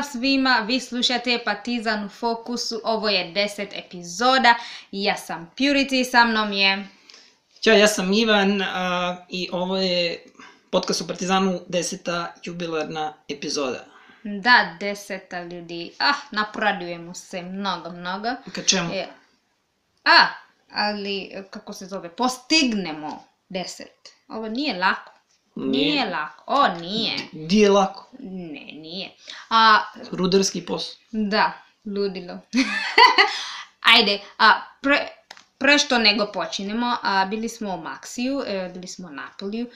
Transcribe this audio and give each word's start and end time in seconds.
Pozdrav 0.00 0.12
svima, 0.12 0.64
vi 0.66 0.80
slušate 0.80 1.38
Partizan 1.44 2.04
u 2.04 2.08
fokusu, 2.08 2.80
ovo 2.84 3.08
je 3.08 3.32
10 3.34 3.66
epizoda, 3.72 4.54
ja 4.92 5.16
sam 5.16 5.50
Purity, 5.56 6.10
sa 6.10 6.24
mnom 6.24 6.52
je... 6.52 6.86
Ćao, 7.60 7.74
ja 7.74 7.86
sam 7.86 8.12
Ivan 8.12 8.62
a, 8.62 9.16
i 9.28 9.48
ovo 9.52 9.76
je 9.76 10.24
podcast 10.70 11.00
o 11.00 11.06
Partizanu, 11.06 11.60
deseta 11.68 12.34
jubilarna 12.44 13.14
epizoda. 13.28 13.84
Da, 14.22 14.76
deseta 14.80 15.42
ljudi, 15.42 15.92
ah, 15.98 16.14
napradujemo 16.30 17.14
se 17.14 17.42
mnogo, 17.42 17.90
mnogo. 17.90 18.28
Ka 18.54 18.62
čemu? 18.62 18.90
E, 18.92 19.06
a, 20.04 20.26
ali, 20.72 21.44
kako 21.50 21.72
se 21.72 21.86
zove, 21.86 22.16
postignemo 22.16 23.24
deset. 23.48 24.08
Ovo 24.28 24.48
nije 24.48 24.78
lako. 24.78 25.19
Nije 25.66 26.10
lako, 26.10 26.44
o 26.46 26.68
nije. 26.68 27.16
Di 27.32 27.58
je 27.58 27.70
lako? 27.70 28.06
Ne, 28.18 28.72
nije. 28.72 29.10
A, 29.50 29.80
Rudarski 30.10 30.66
posao. 30.66 30.94
Da, 31.10 31.52
ludilo. 31.84 32.38
Ajde, 33.94 34.20
a, 34.38 34.60
pre, 34.80 35.08
pre 35.58 35.78
što 35.78 35.98
nego 35.98 36.26
počinemo, 36.32 36.96
a, 37.02 37.26
bili 37.26 37.48
smo 37.48 37.74
u 37.74 37.82
Maksiju, 37.82 38.42
e, 38.46 38.70
bili 38.74 38.86
smo 38.86 39.08
u 39.08 39.12
Napoliju 39.12 39.66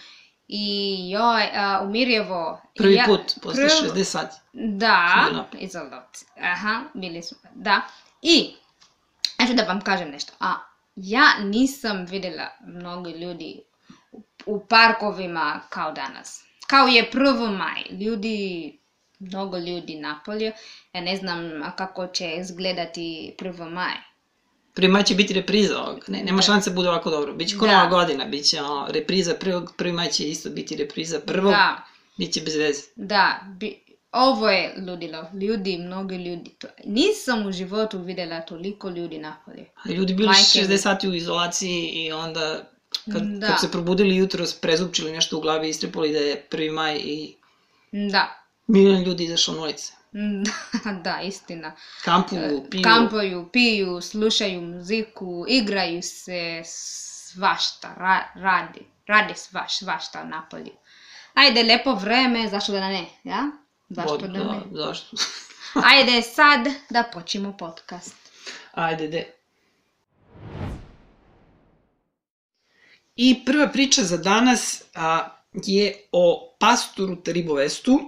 i 0.48 0.96
joj, 1.10 1.50
a, 1.54 1.80
u 1.84 1.90
Mirjevo... 1.90 2.62
Prvi 2.76 2.94
ja, 2.94 3.04
put, 3.06 3.20
posle 3.42 3.64
prv- 3.64 3.94
60 3.94 4.04
sati. 4.04 4.36
Da, 4.52 5.26
izolot. 5.52 6.18
Aha, 6.42 6.82
bili 6.94 7.22
smo, 7.22 7.38
da. 7.54 7.80
I, 8.22 8.54
eto 9.38 9.52
da 9.52 9.62
vam 9.62 9.80
kažem 9.80 10.10
nešto. 10.10 10.32
A, 10.40 10.54
ja 10.96 11.24
nisam 11.44 12.06
videla 12.06 12.48
mnogo 12.66 13.10
ljudi 13.10 13.62
u, 14.46 14.66
parkovima 14.66 15.60
kao 15.68 15.92
danas. 15.92 16.44
Kao 16.66 16.86
je 16.86 17.10
1. 17.12 17.56
maj. 17.56 18.04
Ljudi, 18.04 18.78
mnogo 19.18 19.58
ljudi 19.58 19.94
napolju. 19.94 20.52
Ja 20.92 21.00
ne 21.00 21.16
znam 21.16 21.38
kako 21.76 22.06
će 22.06 22.36
izgledati 22.36 23.34
1. 23.38 23.70
maj. 23.70 23.94
Prvi 24.74 24.88
maj 24.88 25.02
će 25.02 25.14
biti 25.14 25.34
repriza 25.34 25.82
ovog. 25.82 26.04
Ne, 26.08 26.22
nema 26.22 26.36
Da. 26.36 26.42
šanse 26.42 26.70
da 26.70 26.76
bude 26.76 26.88
ovako 26.88 27.10
dobro. 27.10 27.32
Biće 27.32 27.58
ko 27.58 27.66
Da. 27.66 27.72
nova 27.72 27.90
godina, 27.90 28.24
biće 28.24 28.62
ono, 28.62 28.86
repriza 28.90 29.34
prvog, 29.34 29.74
prvi 29.76 29.92
maj 29.92 30.08
će 30.08 30.28
isto 30.28 30.50
biti 30.50 30.76
repriza 30.76 31.20
prvog, 31.20 31.50
Da, 31.50 31.82
biće 32.18 32.40
bez 32.40 32.56
veze. 32.56 32.82
da. 32.96 33.40
Bi, 33.58 33.80
ovo 34.12 34.48
je 34.50 34.74
ludilo. 34.88 35.26
Ljudi, 35.34 35.78
mnogo 35.78 36.14
ljudi. 36.14 36.50
To, 36.50 36.66
nisam 36.84 37.46
u 37.46 37.52
životu 37.52 37.98
videla 37.98 38.40
toliko 38.40 38.88
ljudi 38.88 39.18
napolju. 39.18 39.64
A 39.84 39.88
ljudi 39.88 40.14
bili 40.14 40.26
Majke 40.28 40.40
mi. 40.62 40.68
60 40.68 40.76
sati 40.76 41.08
u 41.08 41.14
izolaciji 41.14 41.82
i 41.84 42.12
onda 42.12 42.64
kad, 43.12 43.22
Da. 43.22 43.46
kad 43.46 43.60
se 43.60 43.70
probudili 43.70 44.16
jutro, 44.16 44.44
prezupčili 44.60 45.12
nešto 45.12 45.38
u 45.38 45.40
glavi, 45.40 45.68
istrepali 45.68 46.12
da 46.12 46.18
je 46.18 46.40
prvi 46.40 46.70
maj 46.70 46.96
i 46.96 47.36
Da. 47.92 48.44
milion 48.66 49.02
ljudi 49.02 49.24
izašao 49.24 49.54
na 49.54 49.62
ulice. 49.62 49.92
Da, 50.12 50.92
da, 51.04 51.20
istina. 51.20 51.72
Kampuju, 52.04 52.66
piju. 52.70 52.82
Kampuju, 52.82 53.48
piju, 53.52 54.00
slušaju 54.00 54.60
muziku, 54.60 55.44
igraju 55.48 56.02
se, 56.02 56.62
svašta, 56.64 57.94
ra, 57.98 58.28
radi, 58.34 58.80
radi 59.06 59.34
svaš, 59.36 59.78
svašta 59.78 60.22
u 60.22 60.28
Napolju. 60.28 60.72
Ajde, 61.34 61.62
lepo 61.62 61.94
vreme, 61.94 62.48
zašto 62.48 62.72
da 62.72 62.88
ne, 62.88 63.06
ja? 63.24 63.50
Zašto 63.88 64.18
Bod- 64.18 64.32
da 64.32 64.38
ne? 64.44 64.60
da, 64.70 64.86
zašto? 64.86 65.16
Ajde 65.90 66.22
sad 66.22 66.60
da 66.90 67.04
počnemo 67.12 67.56
podcast. 67.56 68.14
Ajde, 68.72 69.08
de. 69.08 69.24
I 73.16 73.44
prva 73.46 73.68
priča 73.68 74.02
za 74.02 74.16
danas 74.16 74.82
a, 74.94 75.28
je 75.52 75.96
o 76.12 76.56
pastoru 76.60 77.16
Teribovestu. 77.16 78.00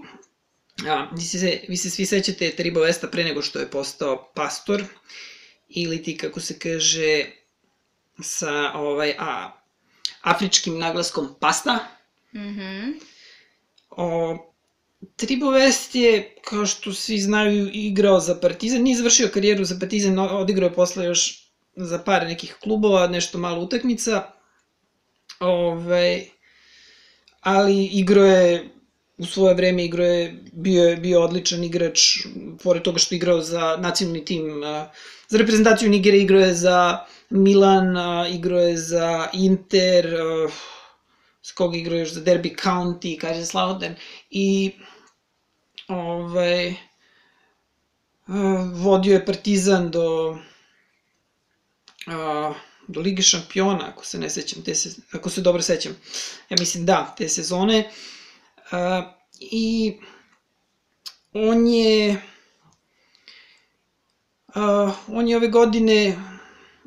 A, 0.89 1.09
vi, 1.17 1.23
se, 1.23 1.61
vi 1.69 1.77
se 1.77 1.91
svi 1.91 2.07
sećate 2.07 2.51
Teribovesta 2.51 3.09
pre 3.09 3.25
nego 3.25 3.43
što 3.43 3.59
je 3.59 3.71
postao 3.71 4.33
pastor, 4.35 4.85
ili 5.69 6.03
ti, 6.03 6.17
kako 6.17 6.41
se 6.41 6.59
kaže, 6.59 7.25
sa 8.23 8.73
ovaj, 8.75 9.15
a, 9.19 9.53
afričkim 10.23 10.79
naglaskom 10.79 11.29
pasta. 11.41 11.79
Mhm. 12.35 12.91
O, 13.91 14.37
Tribovest 15.17 15.95
je, 15.95 16.37
kao 16.45 16.67
što 16.67 16.93
svi 16.93 17.19
znaju, 17.19 17.71
igrao 17.73 18.21
za 18.21 18.35
Partizan. 18.35 18.83
Nije 18.83 18.97
završio 18.97 19.31
karijeru 19.35 19.65
za 19.65 19.77
Partizan, 19.81 20.19
odigrao 20.19 20.67
je 20.67 20.75
posle 20.75 21.05
još 21.05 21.51
za 21.77 21.99
par 21.99 22.27
nekih 22.27 22.57
klubova, 22.63 23.07
nešto 23.07 23.39
malo 23.39 23.63
utakmica. 23.63 24.33
Ove, 25.41 26.25
ali 27.41 27.85
igrao 27.85 28.25
je 28.25 28.71
u 29.19 29.25
svoje 29.25 29.55
vreme 29.55 29.85
igrao 29.85 30.07
je, 30.07 30.43
bio 30.53 30.85
je 30.85 30.97
bio 30.97 31.23
odličan 31.23 31.65
igrač, 31.65 32.01
pored 32.63 32.83
toga 32.83 32.99
što 32.99 33.15
je 33.15 33.17
igrao 33.17 33.41
za 33.41 33.77
nacionalni 33.81 34.25
tim, 34.25 34.63
za 35.29 35.39
reprezentaciju 35.39 35.91
Nigere 35.91 36.19
igrao 36.19 36.41
je 36.41 36.55
za 36.55 36.99
Milan, 37.31 37.97
igrao 38.33 38.61
je 38.61 38.77
za 38.77 39.29
Inter, 39.33 40.17
s 41.43 41.53
koga 41.53 41.77
igrao 41.77 41.99
još 41.99 42.13
za 42.13 42.21
Derby 42.21 42.57
County, 42.65 43.19
kaže 43.21 43.47
Slavoden, 43.47 43.95
i 44.31 44.73
ovaj, 45.89 46.75
vodio 48.73 49.13
je 49.13 49.27
Partizan 49.27 49.91
do 49.91 50.39
do 52.89 53.01
Lige 53.01 53.23
šampiona, 53.23 53.89
ako 53.89 54.05
se 54.05 54.19
ne 54.19 54.31
sećam, 54.31 54.63
te 54.63 54.75
se, 54.75 54.91
ako 55.13 55.31
se 55.31 55.41
dobro 55.41 55.63
sećam. 55.63 55.97
Ja 56.51 56.57
mislim 56.61 56.87
da, 56.87 57.15
te 57.19 57.29
sezone. 57.29 57.91
A, 58.71 59.13
I 59.41 59.97
on 61.33 61.67
je 61.67 62.23
a, 64.55 64.93
on 65.09 65.29
je 65.29 65.37
ove 65.37 65.49
godine 65.49 66.17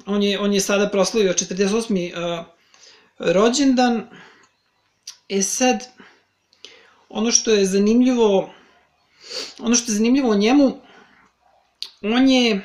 on 0.05 0.23
je, 0.23 0.39
on 0.39 0.53
je 0.53 0.61
sada 0.61 0.89
proslavio 0.89 1.33
48. 1.33 2.11
A, 2.15 2.43
rođendan. 3.19 4.07
E 5.29 5.41
sad, 5.41 5.87
ono 7.09 7.31
što 7.31 7.51
je 7.51 7.65
zanimljivo, 7.65 8.53
ono 9.59 9.75
što 9.75 9.91
je 9.91 9.95
zanimljivo 9.95 10.29
o 10.29 10.35
njemu, 10.35 10.81
on 12.01 12.29
je, 12.29 12.61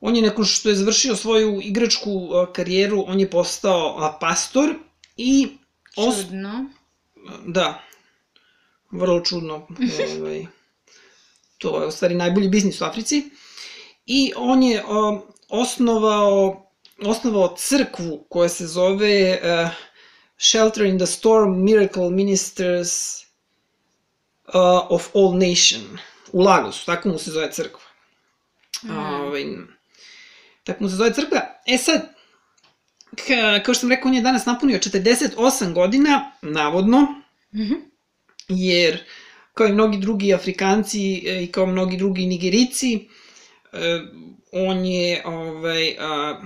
on 0.00 0.16
je 0.16 0.22
nakon 0.22 0.44
što 0.44 0.68
je 0.68 0.74
završio 0.74 1.16
svoju 1.16 1.60
igračku 1.62 2.30
karijeru, 2.52 3.04
on 3.06 3.20
je 3.20 3.30
postao 3.30 4.16
pastor 4.20 4.74
i 5.16 5.48
os, 5.96 6.16
Čudno. 6.16 6.64
da, 7.46 7.82
vrlo 8.90 9.20
čudno, 9.20 9.66
ovaj, 10.18 10.46
to 11.58 11.80
je 11.80 11.86
u 11.86 11.90
stvari 11.90 12.14
najbolji 12.14 12.48
biznis 12.48 12.80
u 12.80 12.84
Africi, 12.84 13.30
i 14.06 14.32
on 14.36 14.62
je 14.62 14.84
osnovao, 15.48 16.66
osnovao 17.04 17.54
crkvu 17.56 18.26
koja 18.28 18.48
se 18.48 18.66
zove 18.66 19.40
uh, 19.42 19.70
Shelter 20.38 20.86
in 20.86 20.98
the 20.98 21.06
Storm 21.06 21.64
Miracle 21.64 22.10
Ministers 22.10 23.22
uh, 24.54 24.86
of 24.90 25.08
All 25.14 25.32
Nation 25.32 25.98
u 26.32 26.40
Lagosu, 26.40 26.86
tako 26.86 27.08
mu 27.08 27.18
se 27.18 27.30
zove 27.30 27.52
crkva. 27.52 27.80
Mm. 28.82 28.98
Ovaj, 28.98 29.44
tako 30.70 30.84
mu 30.84 30.90
se 30.90 30.96
zove 30.96 31.12
crkva. 31.14 31.40
E 31.66 31.78
sad, 31.78 32.14
ka, 33.26 33.62
kao 33.62 33.74
što 33.74 33.80
sam 33.80 33.90
rekao, 33.90 34.08
on 34.08 34.14
je 34.14 34.22
danas 34.22 34.46
napunio 34.46 34.78
48 34.78 35.72
godina, 35.72 36.32
navodno, 36.42 37.06
Mhm. 37.54 37.74
jer 38.48 39.04
kao 39.54 39.66
i 39.66 39.72
mnogi 39.72 39.98
drugi 39.98 40.34
Afrikanci 40.34 41.22
e, 41.28 41.42
i 41.44 41.46
kao 41.52 41.66
mnogi 41.66 41.96
drugi 41.96 42.26
Nigerici, 42.26 43.08
e, 43.72 44.00
on 44.52 44.84
je, 44.86 45.22
ovaj, 45.24 45.96
a, 46.00 46.40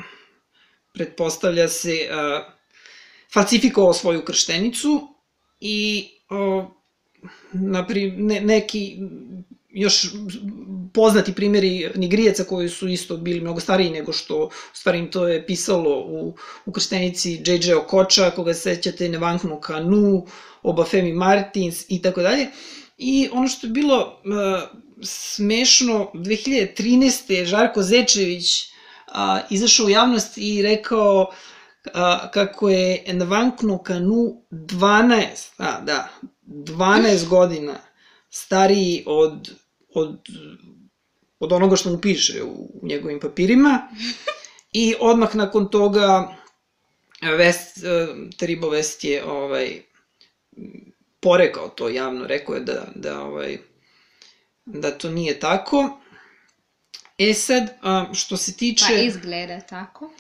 pretpostavlja 0.92 1.68
se, 1.68 2.08
a, 2.12 2.44
falsifikovao 3.34 3.92
svoju 3.92 4.24
krštenicu 4.24 5.08
i 5.60 6.08
o, 6.30 6.70
napri, 7.52 8.10
ne, 8.10 8.40
neki 8.40 8.96
još 9.74 10.06
poznati 10.92 11.34
primjeri 11.34 11.90
Nigrijeca 11.94 12.44
koji 12.44 12.68
su 12.68 12.88
isto 12.88 13.16
bili 13.16 13.40
mnogo 13.40 13.60
stariji 13.60 13.90
nego 13.90 14.12
što 14.12 14.44
u 14.44 14.50
stvari 14.72 14.98
im 14.98 15.10
to 15.10 15.28
je 15.28 15.46
pisalo 15.46 16.00
u, 16.00 16.36
u 16.66 16.72
krštenici 16.72 17.42
J.J. 17.46 17.74
Okocha, 17.74 18.30
koga 18.30 18.54
se 18.54 18.60
sećate, 18.60 19.08
Nevanknu 19.08 19.60
Kanu, 19.60 20.26
Obafemi 20.62 21.12
Martins 21.12 21.84
i 21.88 22.02
tako 22.02 22.22
dalje. 22.22 22.46
I 22.98 23.28
ono 23.32 23.48
što 23.48 23.66
je 23.66 23.70
bilo 23.70 24.20
uh, 24.24 24.78
smešno, 25.02 26.10
2013. 26.14 27.32
je 27.32 27.46
Žarko 27.46 27.82
Zečević 27.82 28.44
uh, 28.62 29.14
izašao 29.50 29.86
u 29.86 29.90
javnost 29.90 30.38
i 30.38 30.62
rekao 30.62 31.30
a, 31.92 32.30
kako 32.30 32.68
je 32.68 33.04
Nvankno 33.12 33.82
Kanu 33.82 34.42
12, 34.50 35.26
a, 35.58 35.80
da, 35.80 36.08
12 36.46 37.28
godina 37.28 37.74
stariji 38.30 39.04
od, 39.06 39.50
od, 39.94 40.18
od 41.40 41.52
onoga 41.52 41.76
što 41.76 41.90
mu 41.90 42.00
piše 42.00 42.42
u, 42.42 42.70
u 42.82 42.86
njegovim 42.86 43.20
papirima. 43.20 43.88
I 44.72 44.94
odmah 45.00 45.34
nakon 45.34 45.70
toga 45.70 46.36
Vest, 47.38 47.84
e, 47.84 48.06
Teribo 48.38 48.68
Vest 48.68 49.04
je 49.04 49.24
ovaj, 49.24 49.82
porekao 51.20 51.68
to 51.68 51.88
javno, 51.88 52.26
rekao 52.26 52.54
je 52.54 52.60
da, 52.60 52.86
da 52.94 53.22
ovaj, 53.22 53.58
da 54.64 54.90
to 54.90 55.10
nije 55.10 55.40
tako. 55.40 56.00
E 57.18 57.34
sad, 57.34 57.68
što 58.14 58.36
se 58.36 58.56
tiče... 58.56 58.84
Pa 58.88 58.94
izgleda 58.94 59.60
tako. 59.60 60.10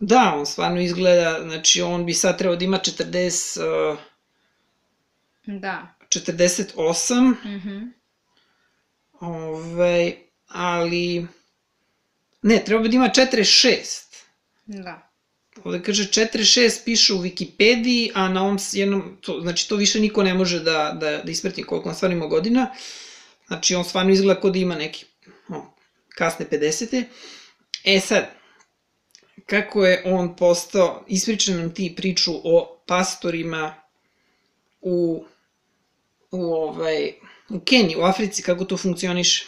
Da, 0.00 0.34
on 0.36 0.46
stvarno 0.46 0.80
izgleda, 0.80 1.38
znači 1.42 1.82
on 1.82 2.06
bi 2.06 2.14
sad 2.14 2.38
trebao 2.38 2.56
da 2.56 2.64
ima 2.64 2.78
40, 2.78 3.92
uh, 3.92 3.98
Da. 5.46 5.94
48, 6.08 7.34
Mhm. 7.44 7.99
Ovaj, 9.20 10.14
ali... 10.48 11.26
Ne, 12.42 12.62
trebao 12.64 12.82
bi 12.82 12.88
da 12.88 12.96
ima 12.96 13.10
46. 13.16 14.10
Da. 14.66 15.10
Ovde 15.64 15.82
kaže 15.82 16.04
46 16.04 16.84
piše 16.84 17.14
u 17.14 17.18
Wikipediji, 17.18 18.10
a 18.14 18.28
na 18.28 18.42
ovom 18.42 18.58
jednom, 18.72 19.16
to, 19.20 19.40
znači 19.40 19.68
to 19.68 19.76
više 19.76 20.00
niko 20.00 20.22
ne 20.22 20.34
može 20.34 20.60
da, 20.60 20.96
da, 21.00 21.22
da 21.24 21.30
isprati 21.30 21.62
koliko 21.62 21.88
on 21.88 21.94
stvarno 21.94 22.16
ima 22.16 22.26
godina. 22.26 22.70
Znači 23.46 23.74
on 23.74 23.84
stvarno 23.84 24.12
izgleda 24.12 24.40
kod 24.40 24.52
da 24.52 24.58
ima 24.58 24.74
neki 24.74 25.04
o, 25.48 25.74
kasne 26.16 26.46
50. 26.50 27.04
E 27.84 28.00
sad, 28.00 28.30
kako 29.46 29.86
je 29.86 30.02
on 30.06 30.36
postao, 30.36 31.04
ispriča 31.08 31.54
nam 31.54 31.74
ti 31.74 31.94
priču 31.96 32.32
o 32.44 32.82
pastorima 32.86 33.74
u, 34.80 35.24
u, 36.30 36.54
ovaj, 36.54 37.12
u 37.50 37.60
Keniji, 37.60 37.96
u 37.96 38.02
Africi, 38.02 38.42
kako 38.42 38.64
to 38.64 38.76
funkcioniše. 38.76 39.46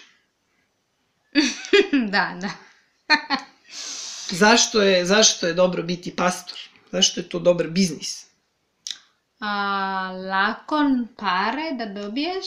da, 2.12 2.36
da. 2.40 2.50
Zašto 4.42 4.82
je, 4.82 5.06
zašto 5.06 5.46
je 5.46 5.54
dobro 5.54 5.82
biti 5.82 6.16
pastor? 6.16 6.58
Zašto 6.92 7.20
je 7.20 7.28
to 7.28 7.38
dobar 7.38 7.68
biznis? 7.68 8.26
A, 9.40 10.12
lako 10.30 10.76
pare 11.16 11.72
da 11.72 12.02
dobiješ 12.02 12.46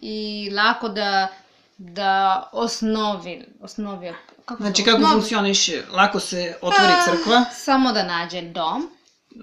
i 0.00 0.50
lako 0.52 0.88
da 0.88 1.28
da 1.78 2.48
osnovi, 2.52 3.44
osnovi 3.60 4.12
kako 4.44 4.62
Znači, 4.62 4.84
kako 4.84 4.96
osnovi? 4.96 5.12
funkcioniše? 5.12 5.82
Lako 5.90 6.20
se 6.20 6.56
otvori 6.62 6.92
Pa, 6.92 7.12
crkva, 7.12 7.44
Samo 7.54 7.92
da 7.92 8.02
nađe 8.04 8.42
dom, 8.42 8.90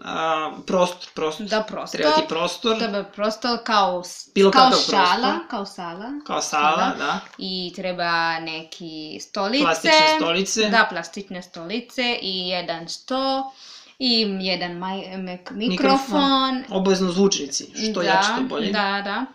a, 0.01 0.51
prostor, 0.67 1.09
prostor. 1.15 1.47
da 1.47 1.63
prostor, 1.63 2.01
Treba 2.01 2.15
ti 2.15 2.23
prostor, 2.29 2.77
treba 2.77 3.03
prostor 3.03 3.59
kao, 3.63 4.03
Bilo 4.35 4.51
kao 4.51 4.71
šala, 4.71 4.77
prostor. 4.79 5.47
kao 5.49 5.65
sala. 5.65 6.05
kao 6.27 6.41
sala, 6.41 6.93
da. 6.97 7.19
I 7.37 7.73
treba 7.75 8.39
neki 8.39 9.19
stolice. 9.21 9.63
Plastične 9.63 10.15
stolice. 10.15 10.69
Da, 10.69 10.87
plastične 10.89 11.41
stolice 11.41 12.17
i 12.21 12.47
jedan 12.47 12.89
sto 12.89 13.51
i 13.99 14.37
jedan 14.39 14.71
maj, 14.71 15.17
mek, 15.17 15.51
mikrofon. 15.51 16.63
Obavezno 16.69 17.11
zvučnici, 17.11 17.65
što 17.91 18.01
da, 18.01 18.07
jače 18.07 18.27
to 18.37 18.43
bolje. 18.43 18.71
Da, 18.71 19.01
da. 19.05 19.25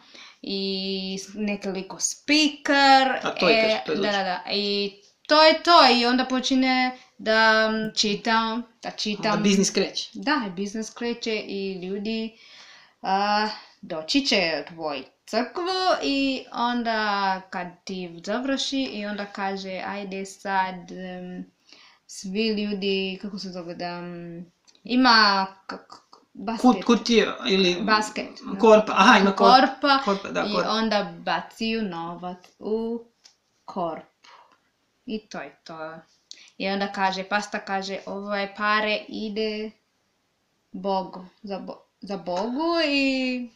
I 0.43 1.19
nekoliko 1.34 1.96
speaker. 2.00 3.19
A 3.22 3.31
to 3.40 3.49
je 3.49 3.62
kaže, 3.62 3.82
to 3.87 3.93
je 3.93 3.99
da, 3.99 4.12
da, 4.12 4.25
da. 4.25 4.43
I 4.52 4.93
to 5.26 5.43
je 5.43 5.62
to. 5.62 5.88
I 5.93 6.06
onda 6.06 6.25
počine 6.25 6.99
da 7.19 7.70
mm, 7.70 7.94
čitam, 7.97 8.62
da 8.82 8.91
čitam. 8.91 9.32
Onda 9.32 9.43
biznis 9.43 9.70
kreće. 9.70 10.11
Da, 10.15 10.43
i 10.47 10.50
biznis 10.50 10.91
kreće 10.91 11.35
i 11.35 11.81
ljudi 11.82 12.38
a, 13.03 13.49
doći 13.82 14.20
će 14.20 14.65
tvoj 14.69 15.05
crkvu 15.26 15.62
i 16.03 16.44
onda 16.53 17.41
kad 17.50 17.67
ti 17.85 18.20
završi 18.25 18.82
i 18.82 19.06
onda 19.06 19.26
kaže 19.26 19.82
ajde 19.87 20.26
sad 20.26 20.93
em, 20.93 21.50
svi 22.06 22.49
ljudi, 22.49 23.19
kako 23.23 23.38
se 23.38 23.50
zove 23.50 23.75
da 23.75 23.87
em, 23.87 24.53
ima 24.85 25.47
kak, 25.67 26.09
basket. 26.35 26.62
Kut, 26.62 26.85
kutije 26.85 27.29
ili... 27.49 27.76
Basket. 27.82 28.29
Korpa, 28.61 28.93
aha, 28.97 29.19
ima 29.19 29.37
korpa. 29.37 29.67
korpa. 29.67 29.99
Korpa, 30.05 30.29
da, 30.29 30.44
I 30.49 30.55
korpa. 30.55 30.70
onda 30.70 31.12
baciju 31.19 31.82
novac 31.82 32.49
u 32.59 33.05
korpu. 33.65 34.31
I 35.06 35.29
to 35.29 35.41
je 35.41 35.56
to. 35.65 35.99
I 36.58 36.69
onda 36.69 36.93
kaže, 36.93 37.25
pasta 37.25 37.58
kaže, 37.58 37.99
ove 38.06 38.55
pare 38.56 39.00
ide 39.08 39.70
Bogu, 40.72 41.26
za, 41.43 41.58
bo, 41.58 41.75
za 42.00 42.16
Bogu 42.16 42.81
i 42.87 43.49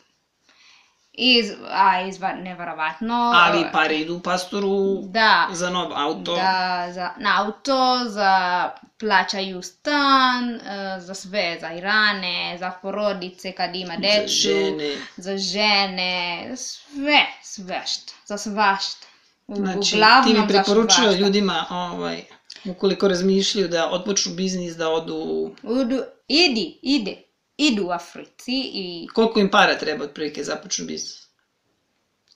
iz, 1.12 1.52
a 1.70 2.00
izva, 2.00 2.32
neverovatno. 2.32 3.32
Ali 3.34 3.66
pare 3.72 3.96
idu 3.96 4.20
pastoru 4.20 5.02
Da, 5.02 5.49
za 5.52 5.70
nov 5.70 5.93
auto. 5.94 6.37
da, 6.37 6.88
za, 6.93 7.10
na 7.16 7.44
auto, 7.44 8.04
za 8.08 8.70
plaćaju 9.00 9.62
stan, 9.62 10.54
e, 10.54 11.00
za 11.00 11.14
sve, 11.14 11.58
za 11.60 11.72
irane, 11.72 12.56
za 12.58 12.70
porodice 12.82 13.52
kad 13.52 13.76
ima 13.76 13.94
za 13.94 14.00
decu 14.00 14.32
žene. 14.32 14.96
za 15.16 15.37
žene, 15.37 16.50
sve, 16.56 17.26
svašta, 17.43 18.12
za 18.26 18.38
svašta. 18.38 19.06
Znači, 19.49 19.96
uglavnom 19.96 20.34
ti 20.34 20.40
za 20.40 20.46
preporučio 20.46 21.12
ljudima, 21.12 21.64
ovaj, 21.70 22.25
ukoliko 22.64 23.09
razmišljaju 23.09 23.69
da 23.69 23.91
otpočnu 23.91 24.35
biznis, 24.35 24.76
da 24.76 24.88
odu... 24.91 25.50
Udu, 25.62 26.03
idi, 26.29 26.79
ide, 26.82 27.23
idu 27.56 27.87
u 27.87 27.91
Africi 27.91 28.53
i 28.75 29.09
Koliko 29.14 29.41
im 29.41 29.50
para 29.50 29.79
treba 29.79 30.05
otprilike 30.05 30.44
započnu 30.44 30.87
biznis? 30.87 31.23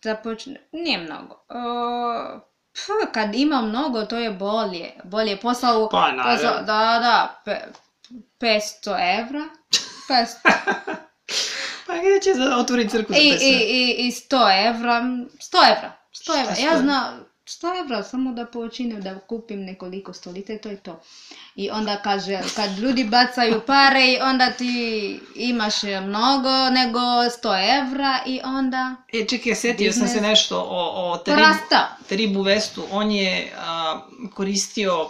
započne, 0.02 0.68
nije 0.72 0.98
mnogo. 0.98 1.34
O, 1.48 2.40
pf, 2.72 2.82
kad 3.12 3.34
ima 3.34 3.62
mnogo, 3.62 4.04
to 4.04 4.18
je 4.18 4.30
bolje. 4.30 4.90
Bolje 5.04 5.40
posao, 5.40 5.88
Pa, 5.88 6.12
naravno. 6.12 6.36
posao 6.36 6.54
da, 6.58 6.98
da, 7.02 7.42
pe, 7.44 7.60
500 8.40 9.20
evra. 9.20 9.40
500. 10.08 10.36
Pa 11.86 11.92
gdje 11.98 12.20
će 12.22 12.34
za 12.34 12.56
otvori 12.56 12.88
crkvu 12.88 13.14
za 13.14 13.20
I, 13.20 13.30
pesme? 13.32 13.48
i, 13.48 13.52
i, 13.52 14.06
i 14.06 14.10
100 14.10 14.68
evra, 14.68 14.92
100 14.92 15.76
evra, 15.76 15.92
100 16.12 16.22
Šta 16.22 16.32
evra, 16.40 16.54
100 16.54 16.64
ja 16.64 16.78
znam, 16.78 17.24
100 17.46 17.80
evra 17.80 18.02
samo 18.02 18.32
da 18.32 18.46
počinem 18.46 19.02
da 19.02 19.18
kupim 19.18 19.64
nekoliko 19.64 20.12
stolice 20.12 20.54
i 20.54 20.58
to 20.58 20.68
je 20.68 20.76
to. 20.76 21.00
I 21.56 21.70
onda 21.70 21.96
kaže, 22.02 22.40
kad 22.56 22.78
ljudi 22.78 23.04
bacaju 23.04 23.60
pare 23.66 24.06
i 24.06 24.18
onda 24.20 24.50
ti 24.50 25.20
imaš 25.34 25.82
mnogo 25.82 26.70
nego 26.70 26.98
100 26.98 27.80
evra 27.80 28.18
i 28.26 28.40
onda 28.44 28.96
E, 29.12 29.26
čekaj, 29.26 29.54
setio 29.54 29.92
sam 29.92 30.08
se 30.08 30.20
nešto 30.20 30.58
o, 30.58 31.12
o 31.12 31.18
Teribu. 31.18 31.42
Teribu 32.08 32.42
Vestu. 32.42 32.84
On 32.90 33.10
je 33.10 33.52
a, 33.58 34.00
koristio 34.34 35.08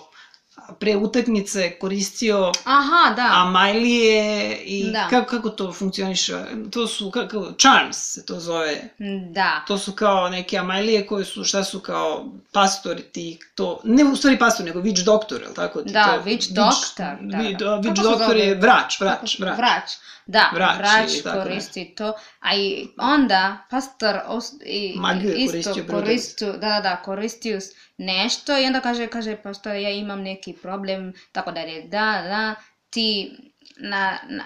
pre 0.72 0.96
utakmice, 0.96 1.70
koristio 1.70 2.52
Aha, 2.64 3.14
da. 3.16 3.28
Amajlije 3.34 4.22
i 4.56 4.84
Da. 4.84 5.06
kako, 5.08 5.26
kako 5.28 5.50
to 5.50 5.72
funkcioniše? 5.72 6.34
To 6.70 6.86
su, 6.86 7.10
kako, 7.10 7.52
charms 7.52 7.96
se 7.96 8.26
to 8.26 8.40
zove. 8.40 8.90
Da. 9.30 9.64
To 9.66 9.78
su 9.78 9.92
kao 9.92 10.28
neke 10.28 10.58
amajlije 10.58 11.06
koje 11.06 11.24
su, 11.24 11.44
šta 11.44 11.64
su 11.64 11.80
kao 11.80 12.24
pastori 12.52 13.02
ti, 13.02 13.38
to, 13.54 13.80
ne 13.84 14.04
u 14.04 14.16
stvari 14.16 14.38
pastor, 14.38 14.66
nego 14.66 14.80
witch 14.80 15.04
doktor, 15.04 15.42
je 15.42 15.48
li 15.48 15.54
tako? 15.54 15.82
Ti 15.82 15.92
Da, 15.92 16.04
to- 16.04 16.22
witch 16.22 16.52
doctor, 16.52 17.06
da, 17.20 17.38
wi- 17.38 17.58
da. 17.58 17.66
Witch 17.66 17.82
Kako 17.84 17.96
se 17.96 18.02
doktor 18.02 18.26
zove? 18.28 18.38
je 18.38 18.54
vrač, 18.54 19.00
vrač, 19.00 19.38
vrač. 19.38 19.56
Vrač. 19.58 19.90
Da, 20.26 20.50
vrač, 20.54 21.12
ili 21.12 21.22
tako 21.22 21.38
koristi 21.38 21.94
to. 21.94 22.12
A 22.40 22.56
i 22.56 22.88
onda 22.98 23.58
pastor 23.70 24.20
os, 24.26 24.52
i, 24.64 24.94
Magiju 24.96 25.30
je 25.30 25.36
isto 25.36 25.74
koristio 25.90 26.52
da, 26.52 26.58
da, 26.58 26.80
da, 26.80 26.96
koristio 26.96 27.58
nešto 27.98 28.58
i 28.58 28.66
onda 28.66 28.80
kaže, 28.80 29.06
kaže 29.06 29.36
pastor, 29.36 29.74
ja 29.74 29.90
imam 29.90 30.20
neki 30.22 30.52
problem, 30.52 31.12
tako 31.32 31.52
da 31.52 31.60
je, 31.60 31.82
da, 31.82 31.88
da, 32.22 32.54
ti 32.90 33.36
na, 33.76 34.18
na 34.28 34.44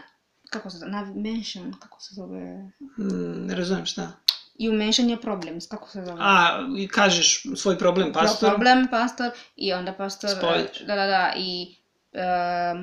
kako 0.50 0.70
se 0.70 0.78
zove, 0.78 0.90
na 0.90 1.12
mention, 1.16 1.74
kako 1.80 2.00
se 2.00 2.14
zove, 2.14 2.70
Mm, 2.98 3.46
Ne 3.46 3.54
razumijem 3.54 3.86
šta. 3.86 4.12
you 4.58 4.72
mention 4.74 5.08
your 5.08 5.20
problems, 5.20 5.66
kako 5.66 5.88
se 5.88 6.04
zove? 6.04 6.18
A, 6.20 6.58
i 6.78 6.88
kažeš 6.88 7.42
svoj 7.56 7.78
problem 7.78 8.12
Pro- 8.12 8.22
pastoru. 8.22 8.50
problem 8.50 8.88
pastor 8.88 9.30
i 9.56 9.72
onda 9.72 9.92
pastor 9.92 10.30
Spojiš. 10.30 10.80
da 10.80 10.94
da 10.96 11.06
da 11.06 11.32
i 11.36 11.76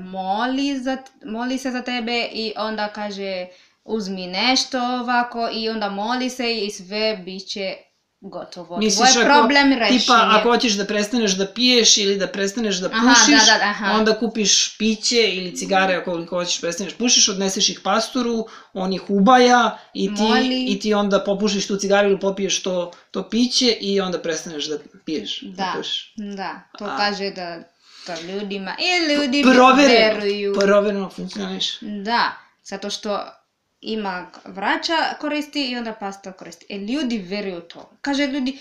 moli 0.03 0.79
za 0.79 0.98
moli 1.25 1.57
se 1.57 1.72
za 1.72 1.81
tebe 1.81 2.27
i 2.34 2.53
onda 2.57 2.88
kaže 2.88 3.48
uzmi 3.84 4.27
nešto 4.27 4.79
ovako 4.79 5.50
i 5.53 5.69
onda 5.69 5.89
moli 5.89 6.29
se 6.29 6.57
i 6.57 6.72
sve 6.72 7.17
biće 7.17 7.75
gotovo. 8.22 8.77
Misliš 8.77 9.12
Tvoj 9.12 9.24
ako, 9.24 9.34
problem 9.34 9.74
rešen 9.79 10.00
tipa, 10.00 10.27
ako 10.29 10.50
hoćeš 10.50 10.74
da 10.74 10.86
prestaneš 10.86 11.31
da 11.31 11.48
piješ 11.48 11.98
ili 11.98 12.17
da 12.17 12.27
prestaneš 12.27 12.77
da 12.77 12.89
Aha, 12.93 13.13
pušiš, 13.13 13.46
da, 13.46 13.57
da, 13.57 13.63
aha. 13.63 13.91
onda 13.91 14.19
kupiš 14.19 14.77
piće 14.77 15.22
ili 15.34 15.55
cigare 15.55 15.96
ako 15.96 16.25
hoćeš 16.29 16.62
prestaneš 16.62 16.93
pušiš, 16.93 17.29
odneseš 17.29 17.69
ih 17.69 17.79
pastoru, 17.84 18.46
on 18.74 18.93
ih 18.93 19.10
ubaja 19.10 19.77
i 19.93 20.15
ti, 20.15 20.22
Moli. 20.22 20.65
i 20.67 20.79
ti 20.79 20.93
onda 20.93 21.19
popušiš 21.24 21.67
tu 21.67 21.75
cigaru 21.77 22.10
ili 22.10 22.19
popiješ 22.19 22.62
to, 22.63 22.91
to 23.12 23.29
piće 23.29 23.72
i 23.72 24.01
onda 24.01 24.19
prestaneš 24.22 24.65
da 24.67 24.77
piješ, 25.05 25.41
da, 25.41 25.50
Da, 25.63 25.74
pušiš. 25.77 26.13
da, 26.15 26.62
to 26.77 26.86
A. 26.86 26.98
kaže 26.98 27.31
da 27.31 27.63
to 28.08 28.22
ljudima 28.22 28.76
i 28.80 29.14
ljudi 29.14 29.44
Provereno, 29.44 30.20
veruju. 30.20 30.54
provereno 30.60 31.10
funkcioniš. 31.10 31.80
Da, 31.82 32.32
zato 32.64 32.90
što 32.90 33.20
ima 33.82 34.28
vraća 34.46 34.94
koristi 35.22 35.68
i 35.72 35.78
onda 35.78 35.94
pastor 35.94 36.34
koristi. 36.34 36.66
E, 36.70 36.78
ljudi 36.78 37.18
veruju 37.18 37.62
to. 37.62 37.90
Kaže 38.02 38.28
ljudi, 38.28 38.60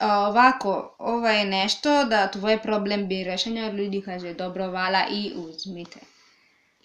ovako, 0.00 0.96
ovo 0.98 1.28
je 1.28 1.44
nešto 1.44 2.04
da 2.04 2.30
tvoj 2.30 2.58
problem 2.62 3.08
bi 3.08 3.24
rešenja, 3.24 3.70
ljudi 3.70 4.02
kaže 4.04 4.34
dobro, 4.34 4.70
vala 4.70 5.04
i 5.10 5.32
uzmite. 5.36 6.00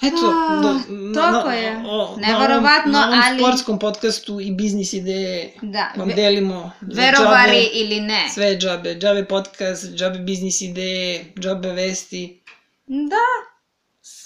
Eto, 0.03 0.25
A, 0.49 0.61
do, 0.61 0.79
tako 1.13 1.49
je. 1.51 1.77
o- 1.85 2.15
Neverovatno, 2.17 2.91
na 2.91 2.99
ovom, 2.99 3.09
na 3.09 3.17
ovom 3.17 3.19
ali- 3.25 3.39
sportskom 3.39 3.79
podcastu 3.79 4.39
i 4.39 4.51
biznis 4.51 4.93
ideje 4.93 5.53
Da, 5.61 5.93
vam 5.97 6.07
ve- 6.07 6.13
delimo 6.13 6.71
verovali 6.81 7.51
džabe, 7.53 7.69
ili 7.73 7.99
ne. 8.01 8.29
sve 8.29 8.57
džabe, 8.57 8.95
džabe 8.95 9.25
podcast, 9.25 9.85
džabe 9.85 10.19
biznis 10.19 10.61
ideje, 10.61 11.33
džabe 11.35 11.69
vesti, 11.69 12.41
Da. 12.87 13.25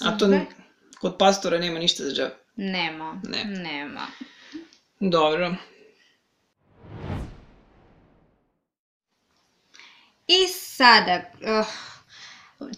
a 0.02 0.18
to 0.18 0.26
sve. 0.26 0.46
kod 1.00 1.16
pastora 1.18 1.58
nema 1.58 1.78
ništa 1.78 2.04
za 2.04 2.10
džabe. 2.12 2.34
Nema. 2.56 3.20
Ne. 3.24 3.44
Nema. 3.44 4.06
Dobro. 5.00 5.54
I 10.28 10.46
sada, 10.48 11.22
uh, 11.50 11.66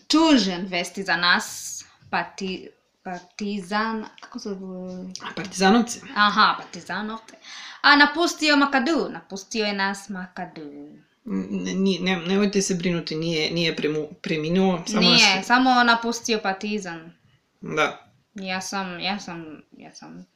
tužan 0.08 0.66
vesti 0.66 1.02
za 1.02 1.16
nas, 1.16 1.78
pati, 2.10 2.68
partizan, 3.02 4.04
kako 4.20 4.38
se 4.38 4.48
zove? 4.48 5.02
A 5.02 5.34
partizanovci? 5.36 6.00
Aha, 6.16 6.56
partizanovce. 6.58 7.34
A 7.82 7.96
napustio 7.96 8.56
Makadu, 8.56 9.08
napustio 9.10 9.66
je 9.66 9.72
nas 9.72 10.08
Makadu. 10.08 11.00
Ne, 11.24 11.74
ne, 12.00 12.16
nemojte 12.16 12.62
se 12.62 12.74
brinuti, 12.74 13.16
nije, 13.16 13.50
nije 13.50 13.76
premu, 13.76 14.08
preminuo, 14.22 14.82
samo 14.86 15.00
Nije, 15.00 15.36
nas... 15.36 15.46
samo 15.46 15.84
napustio 15.84 16.38
partizan. 16.42 17.12
Da. 17.60 18.06
Ja 18.34 18.60
sam, 18.60 19.00
ja 19.00 19.18
sam, 19.18 19.62
ja 19.72 19.94
sam, 19.94 20.26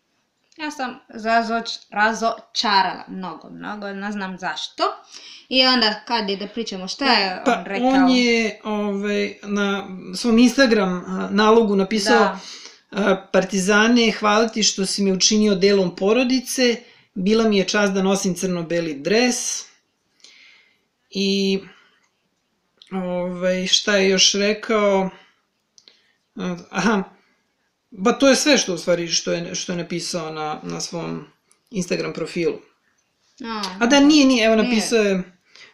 ja 0.56 0.70
sam 0.70 0.99
razoč, 1.08 1.70
razočarala 1.90 3.04
mnogo, 3.08 3.50
mnogo, 3.50 3.92
ne 3.92 4.12
znam 4.12 4.38
zašto. 4.38 4.82
I 5.49 5.66
onda 5.66 5.94
kad 6.06 6.30
je 6.30 6.37
da 6.37 6.46
pričamo 6.46 6.88
šta 6.88 7.04
je 7.04 7.42
Pa 7.44 7.52
on 7.52 7.64
rekao. 7.64 7.88
on 7.88 8.08
je 8.08 8.61
ovaj, 8.64 9.34
na 9.42 9.88
svom 10.16 10.38
Instagram 10.38 11.04
nalogu 11.30 11.76
napisao 11.76 12.18
Da. 12.18 12.38
Partizane, 13.32 14.12
hvala 14.18 14.49
ti 14.49 14.62
što 14.62 14.87
si 14.87 15.02
me 15.02 15.12
učinio 15.12 15.54
delom 15.54 15.96
porodice, 15.96 16.76
bila 17.14 17.49
mi 17.49 17.58
je 17.58 17.64
čast 17.64 17.92
da 17.92 18.02
nosim 18.02 18.34
crno-beli 18.34 18.94
dres. 18.94 19.64
I 21.11 21.61
ovaj, 22.92 23.66
šta 23.66 23.96
je 23.96 24.08
još 24.08 24.34
rekao? 24.34 25.11
Aha, 26.70 27.02
ba 27.98 28.12
to 28.12 28.28
je 28.28 28.36
sve 28.36 28.58
što 28.58 28.74
u 28.74 28.78
stvari 28.78 29.08
što 29.08 29.32
je, 29.32 29.54
što 29.54 29.72
je 29.72 29.78
napisao 29.78 30.32
na, 30.32 30.60
na 30.62 30.80
svom 30.80 31.24
Instagram 31.70 32.12
profilu. 32.12 32.54
A, 33.44 33.62
A 33.80 33.86
da, 33.86 34.00
nije, 34.00 34.26
nije, 34.26 34.44
evo 34.46 34.56
napisao 34.56 34.98
je, 34.98 35.22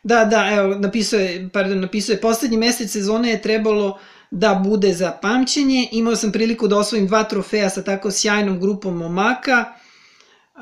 da, 0.02 0.24
da, 0.24 0.50
evo, 0.52 0.74
napisao 0.74 1.20
je, 1.20 1.48
pardon, 1.52 1.80
napisao 1.80 2.12
je, 2.12 2.20
poslednji 2.20 2.56
mesec 2.56 2.90
sezone 2.92 3.30
je 3.30 3.42
trebalo 3.42 3.98
da 4.30 4.54
bude 4.64 4.92
za 4.92 5.10
pamćenje, 5.22 5.88
imao 5.92 6.16
sam 6.16 6.32
priliku 6.32 6.68
da 6.68 6.78
osvojim 6.78 7.06
dva 7.06 7.24
trofeja 7.24 7.70
sa 7.70 7.84
tako 7.84 8.10
sjajnom 8.10 8.60
grupom 8.60 8.96
momaka, 8.96 9.64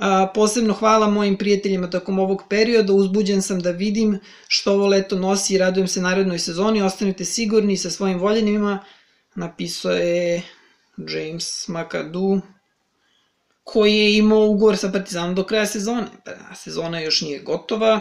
A, 0.01 0.31
posebno 0.35 0.75
hvala 0.75 1.11
mojim 1.11 1.37
prijateljima 1.37 1.91
tokom 1.91 2.19
ovog 2.19 2.43
perioda, 2.49 2.93
uzbuđen 2.93 3.43
sam 3.43 3.61
da 3.61 3.71
vidim 3.71 4.19
što 4.49 4.73
ovo 4.73 4.87
leto 4.87 5.17
nosi 5.19 5.55
i 5.55 5.59
radujem 5.59 5.89
se 5.89 6.03
narednoj 6.03 6.39
sezoni, 6.39 6.83
ostanite 6.83 7.25
sigurni 7.25 7.77
sa 7.77 7.91
svojim 7.91 8.19
voljenima, 8.19 8.85
napisao 9.35 9.93
je 9.93 10.43
James 10.99 11.69
McAdoo, 11.69 12.41
koji 13.65 13.95
je 13.95 14.17
imao 14.19 14.47
ugovor 14.47 14.77
sa 14.77 14.89
Partizanom 14.93 15.35
do 15.35 15.45
kraja 15.45 15.67
sezone. 15.67 16.07
Pa, 16.25 16.55
sezona 16.55 17.01
još 17.01 17.21
nije 17.21 17.39
gotova. 17.39 18.01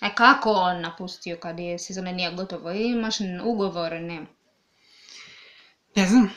A 0.00 0.14
kako 0.14 0.50
on 0.50 0.80
napustio 0.80 1.36
kad 1.36 1.58
je 1.58 1.78
sezona 1.78 2.12
nije 2.12 2.30
gotovo? 2.30 2.70
Imaš 2.70 3.14
ugovor, 3.44 3.92
ne? 3.92 4.26
Ne 5.96 6.06
znam. 6.06 6.30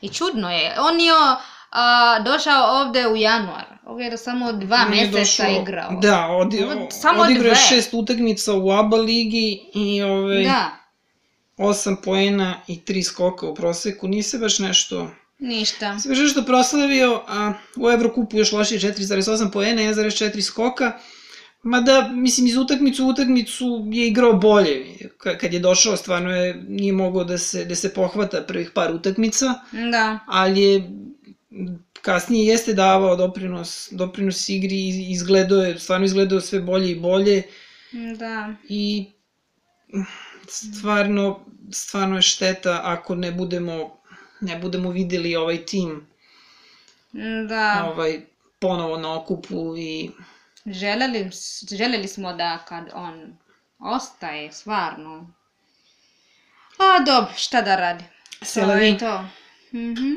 I 0.00 0.08
čudno 0.08 0.50
je. 0.50 0.74
On 0.80 1.00
je 1.00 1.12
a, 1.70 2.18
došao 2.20 2.80
ovde 2.80 3.06
u 3.08 3.16
januar. 3.16 3.64
Ovdje 3.86 4.04
je 4.04 4.16
samo 4.16 4.52
dva 4.52 4.78
On 4.84 4.90
meseca 4.90 5.18
došao- 5.18 5.62
igrao. 5.62 5.90
Da, 6.02 6.26
odi, 6.26 6.64
Ovo 6.64 6.90
samo 6.90 7.22
odigrao 7.22 7.48
je 7.48 7.54
šest 7.56 7.94
utakmica 7.94 8.54
u 8.54 8.70
ABA 8.70 8.96
ligi 8.96 9.70
i 9.74 10.02
ovaj, 10.02 10.42
Da, 10.44 10.70
osam 11.58 11.96
poena 11.96 12.60
i 12.68 12.84
tri 12.84 13.02
skoka 13.02 13.46
u 13.46 13.54
proseku. 13.54 14.08
Nije 14.08 14.22
se 14.22 14.38
baš 14.38 14.58
nešto... 14.58 15.10
ništa. 15.38 15.98
Se 15.98 16.08
baš 16.08 16.18
nešto 16.18 16.42
proslavio, 16.44 17.22
a 17.28 17.52
u 17.76 17.90
Evrokupu 17.90 18.38
još 18.38 18.52
lošije 18.52 18.80
4,8 18.82 19.50
poena, 19.50 19.82
1,4 19.82 20.40
skoka. 20.42 20.98
Mada, 21.62 22.08
mislim, 22.08 22.46
iz 22.46 22.56
utakmicu 22.56 23.04
u 23.04 23.08
utakmicu 23.08 23.64
je 23.92 24.06
igrao 24.08 24.32
bolje. 24.32 24.84
Ka- 25.18 25.38
Kad 25.38 25.52
je 25.52 25.60
došao, 25.60 25.96
stvarno 25.96 26.30
je, 26.30 26.64
nije 26.68 26.92
mogao 26.92 27.24
da 27.24 27.38
se, 27.38 27.64
da 27.64 27.74
se 27.74 27.94
pohvata 27.94 28.42
prvih 28.42 28.70
par 28.70 28.92
utakmica. 28.92 29.54
Da. 29.92 30.18
ali 30.26 30.62
je 30.62 30.90
kasnije 31.94 32.46
jeste 32.46 32.74
davao 32.74 33.16
doprinos, 33.16 33.88
doprinos 33.90 34.48
igri 34.48 34.76
i 34.76 35.10
izgledao 35.10 35.58
je, 35.58 35.78
stvarno 35.78 36.06
izgledao 36.06 36.40
sve 36.40 36.60
bolje 36.60 36.90
i 36.90 36.94
bolje 36.96 37.42
Da. 38.18 38.54
i 38.68 39.06
stvarno, 40.48 41.44
stvarno 41.72 42.16
je 42.16 42.22
šteta 42.22 42.80
ako 42.84 43.14
ne 43.14 43.32
budemo, 43.32 43.96
ne 44.40 44.58
budemo 44.58 44.90
videli 44.90 45.36
ovaj 45.36 45.66
tim 45.66 46.06
Da. 47.48 47.90
ovaj, 47.92 48.20
ponovo 48.60 48.96
na 48.96 49.14
okupu 49.14 49.76
i 49.76 50.10
Želeli, 50.66 51.30
želeli 51.70 52.08
smo 52.08 52.32
da 52.32 52.58
kad 52.68 52.90
on 52.94 53.36
ostaje, 53.78 54.52
stvarno. 54.52 55.30
A 56.78 57.04
dobro, 57.04 57.32
šta 57.36 57.62
da 57.62 57.76
radi? 57.76 58.04
Se 58.42 58.60
To 58.60 58.72
je 58.72 58.98
to. 58.98 59.24
Mhm. 59.74 60.12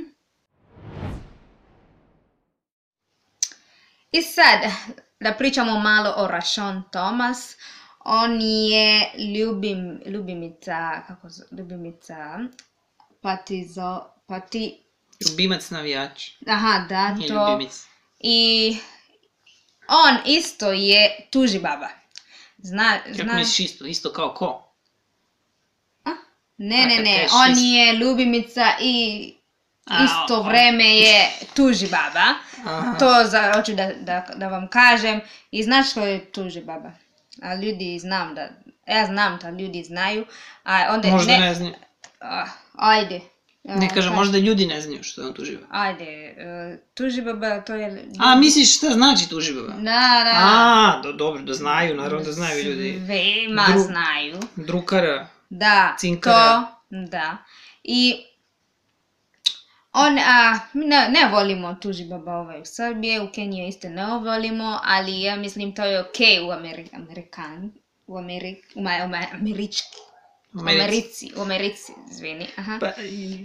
I 4.12 4.22
sad, 4.22 4.60
da 5.20 5.34
pričamo 5.34 5.80
malo 5.80 6.14
o 6.18 6.28
Rashon 6.28 6.84
Thomas. 6.92 7.56
On 8.00 8.42
je 8.42 9.12
ljubim, 9.36 10.02
ljubimica, 10.06 11.02
kako 11.08 11.30
se, 11.30 11.44
ljubimica, 11.52 12.40
patizo, 13.22 14.02
pati, 14.28 14.82
ljubimac 15.30 15.70
navijač. 15.70 16.30
aha, 16.48 16.86
da, 16.90 17.14
Nije 17.14 17.28
to. 17.28 17.52
ljubimac. 17.52 17.86
I 18.20 18.78
on 19.88 20.18
isto 20.26 20.72
je 20.72 21.28
tuži 21.32 21.60
baba. 21.60 21.88
Zna, 22.58 22.98
Kako 23.04 23.14
zna... 23.16 23.34
misliš 23.34 23.60
isto? 23.60 23.86
Isto 23.86 24.14
kao 24.14 24.34
ko? 24.34 24.66
Ne, 26.58 26.76
A 26.76 26.86
ne, 26.88 26.96
kad 26.96 27.04
ne, 27.06 27.16
kažeš 27.18 27.32
on 27.46 27.52
isto? 27.52 27.64
je 27.64 27.94
ljubimica 27.94 28.66
i 28.82 29.34
A, 29.86 30.04
isto 30.06 30.42
vreme 30.44 30.96
je 30.96 31.30
tuži 31.54 31.88
baba. 31.88 32.34
Aha. 32.66 32.96
To 33.00 33.24
za, 33.26 33.52
hoću 33.56 33.74
da, 33.74 33.92
da, 33.94 34.26
da 34.36 34.48
vam 34.48 34.68
kažem. 34.68 35.22
I 35.52 35.64
znaš 35.64 35.94
ko 35.94 36.00
je 36.00 36.32
tuži 36.32 36.62
baba? 36.62 36.92
A 37.42 37.56
ljudi 37.56 38.00
znam 38.00 38.36
da, 38.36 38.50
ja 38.88 39.06
znam 39.06 39.40
da 39.42 39.50
ljudi 39.50 39.84
znaju. 39.84 40.26
A 40.64 40.86
onda 40.94 41.08
Možda 41.08 41.32
ne, 41.32 41.40
ne 41.40 41.54
znaju. 41.56 41.74
a, 42.22 42.46
ajde. 42.74 43.22
A, 43.70 43.76
Ne 43.76 43.90
kažem, 43.90 44.14
možda 44.14 44.38
ljudi 44.38 44.66
ne 44.66 44.82
znaju 44.82 45.04
što 45.04 45.22
je 45.22 45.28
on 45.28 45.34
tuživa. 45.34 45.62
Ajde, 45.72 46.04
e, 46.38 46.78
tuži 46.94 47.22
baba, 47.22 47.62
to 47.62 47.76
je... 47.76 48.06
A, 48.20 48.36
misliš 48.36 48.78
šta 48.78 48.88
znači 48.88 49.30
tuživa? 49.30 49.68
Da, 49.68 50.22
da. 50.24 50.34
A, 50.36 51.02
do, 51.04 51.12
dobro, 51.14 51.42
da 51.42 51.54
znaju, 51.54 51.96
naravno 51.96 52.26
da 52.26 52.32
znaju 52.32 52.64
ljudi. 52.64 53.02
Svema 53.06 53.66
Dru- 53.70 53.80
znaju. 53.80 54.40
Drukara. 54.56 55.28
Da, 55.50 55.96
Cinkara. 56.00 56.60
to, 56.90 56.96
da. 57.12 57.38
I 57.84 58.16
on, 59.94 60.18
a, 60.18 60.60
ne, 60.74 61.10
ne 61.10 61.30
volimo 61.32 61.76
tuži 61.82 62.06
baba 62.06 62.34
ovaj 62.34 62.62
u 62.62 62.66
Srbije, 62.66 63.22
u 63.22 63.32
Keniji 63.32 63.68
isto 63.68 63.90
ne 63.90 64.06
volimo, 64.06 64.80
ali 64.84 65.22
ja 65.22 65.36
mislim 65.36 65.76
to 65.76 65.86
je 65.86 66.02
okej 66.02 66.44
u 66.48 66.52
Ameri 66.52 66.90
Amerikan, 66.94 67.72
u 68.08 68.18
Amerik, 68.18 68.58
u, 68.76 68.82
ma, 68.82 68.92
u 69.06 69.08
ma, 69.08 69.26
Američki, 69.34 69.98
u 70.54 70.60
Americi. 70.60 70.84
Americi, 70.84 71.32
u 71.36 71.42
Americi, 71.42 71.92
izvini, 72.12 72.48
aha. 72.56 72.78
Pa, 72.80 72.88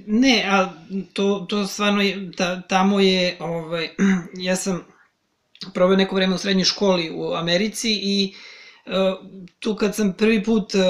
ne, 0.07 0.45
a 0.49 0.73
to, 1.13 1.47
to 1.49 1.67
stvarno 1.67 2.03
je, 2.03 2.33
ta, 2.33 2.61
tamo 2.61 3.01
je, 3.01 3.37
ovaj, 3.41 3.89
ja 4.49 4.57
sam 4.57 4.85
proveo 5.75 5.97
neko 5.97 6.17
vreme 6.17 6.35
u 6.35 6.39
srednjoj 6.39 6.65
školi 6.65 7.11
u 7.15 7.35
Americi 7.35 8.01
i 8.03 8.35
uh, 8.87 8.93
tu 9.59 9.77
kad 9.77 9.95
sam 9.95 10.13
prvi 10.13 10.45
put 10.45 10.75
uh, 10.75 10.81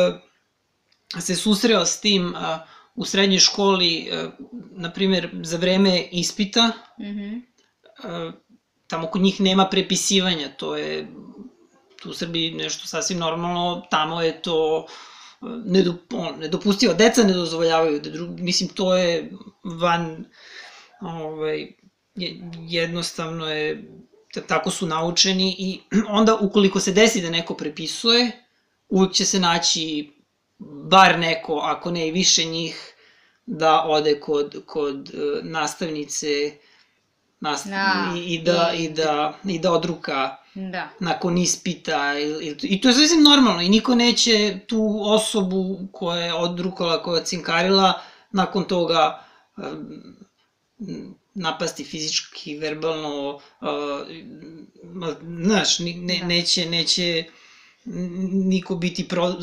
se 1.20 1.34
susreo 1.34 1.84
s 1.84 2.00
tim 2.00 2.26
uh, 2.26 2.73
u 2.94 3.04
srednjoj 3.04 3.40
školi, 3.40 4.08
uh, 4.12 4.32
na 4.72 4.90
primjer, 4.90 5.30
za 5.42 5.56
vreme 5.56 6.08
ispita, 6.12 6.70
Mhm. 7.00 7.36
uh, 7.98 8.34
tamo 8.86 9.06
kod 9.06 9.22
njih 9.22 9.40
nema 9.40 9.66
prepisivanja, 9.66 10.48
to 10.48 10.76
je 10.76 11.06
tu 11.96 12.10
u 12.10 12.14
Srbiji 12.14 12.50
nešto 12.52 12.86
sasvim 12.86 13.18
normalno, 13.18 13.86
tamo 13.90 14.22
je 14.22 14.42
to 14.42 14.86
uh, 15.40 15.48
nedo, 15.66 15.94
on, 16.12 16.38
nedopustivo, 16.38 16.94
deca 16.94 17.22
ne 17.22 17.32
dozvoljavaju, 17.32 18.00
da 18.00 18.10
dru, 18.10 18.26
mislim 18.30 18.68
to 18.68 18.96
je 18.96 19.30
van, 19.64 20.24
ovaj, 21.00 21.60
je- 22.14 22.40
jednostavno 22.60 23.48
je, 23.48 23.90
ta- 24.34 24.40
tako 24.42 24.70
su 24.70 24.86
naučeni 24.86 25.56
i 25.58 25.80
onda 26.10 26.34
ukoliko 26.36 26.80
se 26.80 26.92
desi 26.92 27.22
da 27.22 27.30
neko 27.30 27.54
prepisuje, 27.54 28.30
uvijek 28.88 29.12
će 29.12 29.24
se 29.24 29.40
naći 29.40 30.12
bar 30.84 31.18
neko, 31.18 31.54
ako 31.56 31.90
ne 31.90 32.08
i 32.08 32.12
više 32.12 32.44
njih, 32.44 32.90
da 33.46 33.84
ode 33.84 34.20
kod, 34.20 34.62
kod 34.66 35.10
e, 35.10 35.18
nastavnice 35.42 36.52
nast... 37.40 37.66
Da, 37.66 38.12
i, 38.16 38.34
i, 38.34 38.38
da, 38.38 38.72
i- 38.78 38.88
da, 38.90 39.38
i 39.44 39.58
da 39.58 39.72
odruka 39.72 40.36
Da. 40.54 40.88
nakon 41.00 41.38
ispita 41.38 42.18
i, 42.18 42.46
i, 42.46 42.56
i 42.62 42.80
to 42.80 42.88
je 42.88 42.94
sasvim 42.94 43.22
normalno 43.22 43.62
i 43.62 43.68
niko 43.68 43.94
neće 43.94 44.58
tu 44.66 45.00
osobu 45.02 45.78
koja 45.92 46.20
je 46.20 46.34
odrukala, 46.34 47.02
koja 47.02 47.18
je 47.18 47.24
cinkarila 47.24 48.00
nakon 48.32 48.64
toga 48.64 49.24
napasti 51.34 51.84
fizički, 51.84 52.58
verbalno, 52.58 53.40
ma, 54.84 55.08
znaš, 55.22 55.78
ne, 55.78 56.18
Da. 56.20 56.26
neće, 56.26 56.66
neće 56.66 57.24
niko 58.32 58.74
biti 58.74 59.08
pro, 59.08 59.34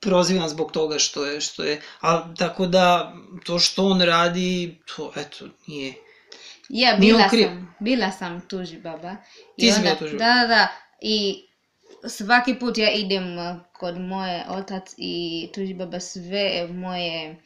prozivan 0.00 0.48
zbog 0.48 0.72
toga 0.72 0.98
što 0.98 1.26
je, 1.26 1.40
što 1.40 1.64
je, 1.64 1.80
a 2.00 2.34
tako 2.34 2.66
da 2.66 3.14
to 3.44 3.58
što 3.58 3.86
on 3.86 4.00
radi, 4.00 4.78
to 4.96 5.12
eto, 5.16 5.48
nije, 5.66 5.94
Ja, 6.68 6.96
bila 7.00 7.28
sam, 7.28 7.74
bila 7.80 8.10
sam 8.10 8.40
tuži 8.48 8.76
baba. 8.76 9.16
I 9.56 9.60
Ti 9.60 9.72
si 9.72 9.80
bila 9.80 9.94
tužiba. 9.94 10.18
Da, 10.18 10.34
da, 10.34 10.46
da. 10.46 10.68
I 11.00 11.44
svaki 12.08 12.54
put 12.54 12.78
ja 12.78 12.92
idem 12.92 13.38
uh, 13.38 13.56
kod 13.72 14.00
moje 14.00 14.44
otac 14.48 14.94
i 14.96 15.48
tuži 15.54 15.74
baba 15.74 16.00
sve 16.00 16.68
moje 16.72 17.42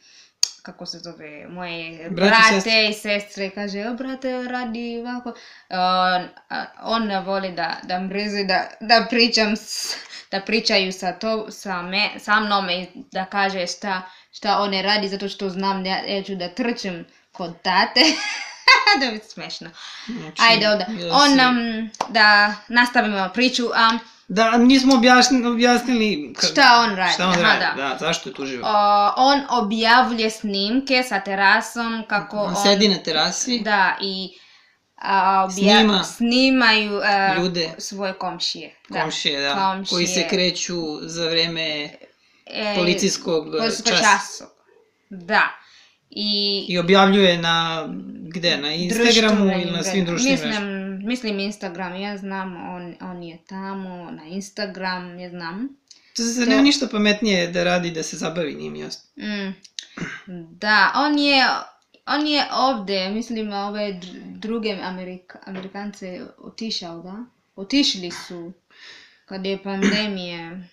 kako 0.63 0.85
se 0.85 0.99
zove, 0.99 1.47
moje 1.47 2.09
Brate 2.09 2.29
brate 2.29 2.43
sestre. 2.51 2.85
i 2.85 2.93
sestre, 2.93 3.49
kaže, 3.49 3.81
o 3.81 3.93
brate, 3.93 4.43
radi 4.43 4.97
ovako. 4.99 5.29
On, 5.69 6.21
a, 6.49 6.65
on 6.83 7.07
ne 7.07 7.19
voli 7.21 7.51
da, 7.51 7.77
da 7.83 7.99
mrzi, 8.01 8.43
da, 8.43 8.67
da 8.79 9.05
pričam, 9.09 9.55
s, 9.55 9.95
da 10.31 10.41
pričaju 10.41 10.93
sa, 10.93 11.11
to, 11.13 11.51
sa, 11.51 11.81
me, 11.81 12.09
sa 12.19 12.39
mnom 12.39 12.69
i 12.69 12.79
da 13.11 13.25
kaže 13.25 13.67
šta, 13.67 14.01
šta 14.31 14.59
on 14.59 14.69
ne 14.69 14.81
radi, 14.81 15.07
zato 15.07 15.29
što 15.29 15.49
znam 15.49 15.83
da 15.83 15.89
ja 15.89 16.23
ću 16.23 16.35
da 16.35 16.49
trčim 16.49 17.05
kod 17.31 17.61
tate. 17.61 18.01
da 18.99 19.05
je 19.05 19.19
smešno. 19.19 19.69
znači, 20.07 20.41
Ajde 20.41 20.67
onda. 20.67 20.85
ja 20.99 21.13
On 21.13 21.29
si- 21.29 21.35
nam, 21.35 21.55
da 22.09 22.53
nastavimo 22.67 23.29
priču, 23.33 23.63
a 23.75 23.89
Da, 24.27 24.51
nismo 24.53 24.95
objasnili, 24.95 25.47
objasnili 25.47 26.33
ka- 26.33 26.47
Šta 26.47 26.79
on 26.79 26.95
radi, 26.95 27.13
Šta 27.13 27.25
on 27.25 27.33
aha, 27.33 27.41
radi, 27.43 27.59
da. 27.77 27.83
da. 27.83 27.97
zašto 27.97 28.29
je 28.29 28.33
tu 28.33 28.45
živo. 28.45 28.63
o, 28.65 28.73
on 29.17 29.41
objavlje 29.51 30.29
snimke 30.31 31.03
sa 31.03 31.19
terasom 31.19 32.03
kako 32.07 32.37
On 32.37 32.47
on... 32.47 32.55
sedi 32.57 32.87
na 32.87 32.97
terasi, 32.97 33.59
Da, 33.59 33.97
i 34.01 34.29
a, 34.97 35.15
obja- 35.43 35.77
Snima. 35.77 36.03
snimaju 36.03 37.01
a, 37.03 37.35
Ljude. 37.35 37.69
svoje 37.77 38.13
komšije. 38.13 38.75
Da. 38.89 39.01
komšije, 39.01 39.41
da, 39.41 39.53
komšije. 39.55 39.89
koji 39.89 40.07
se 40.07 40.27
kreću 40.29 40.75
za 41.01 41.29
vreme 41.29 41.89
E, 42.45 42.75
policijskog 42.75 43.45
policijskog 43.51 43.87
časa. 43.89 44.03
časa. 44.03 44.45
Da. 45.09 45.41
I, 46.09 46.65
I 46.69 46.79
objavljuje 46.79 47.37
na, 47.37 47.87
gde, 48.25 48.57
na 48.57 48.71
Instagramu 48.71 49.45
ili 49.51 49.71
na 49.71 49.83
svim 49.83 50.05
društvenim 50.05 50.39
mrežama. 50.39 50.59
Mislim 50.61 50.82
Instagram, 51.39 51.95
ja 51.95 52.17
znam, 52.17 52.69
on, 52.69 52.95
on 53.01 53.23
je 53.23 53.37
tamo, 53.47 54.11
na 54.11 54.23
Instagram, 54.25 55.19
ja 55.19 55.29
znam. 55.29 55.69
To 56.15 56.23
se 56.23 56.43
to- 56.43 56.49
nema 56.49 56.61
ništa 56.61 56.87
pametnije 56.87 57.47
da 57.47 57.63
radi, 57.63 57.91
da 57.91 58.03
se 58.03 58.17
zabavi, 58.17 58.55
nije 58.55 58.71
mi 58.71 58.79
jasno. 58.79 59.09
Mm. 59.17 59.53
Da, 60.51 60.91
on 60.95 61.19
je, 61.19 61.45
on 62.05 62.27
je 62.27 62.43
ovde, 62.53 63.09
mislim, 63.09 63.53
ove 63.53 63.81
dr- 63.93 64.39
druge 64.39 64.77
Amerika, 64.83 65.39
Amerikance 65.45 66.21
otišao, 66.37 67.01
da? 67.01 67.25
Otišli 67.55 68.11
su 68.11 68.51
kad 69.25 69.45
je 69.45 69.63
pandemije. 69.63 70.69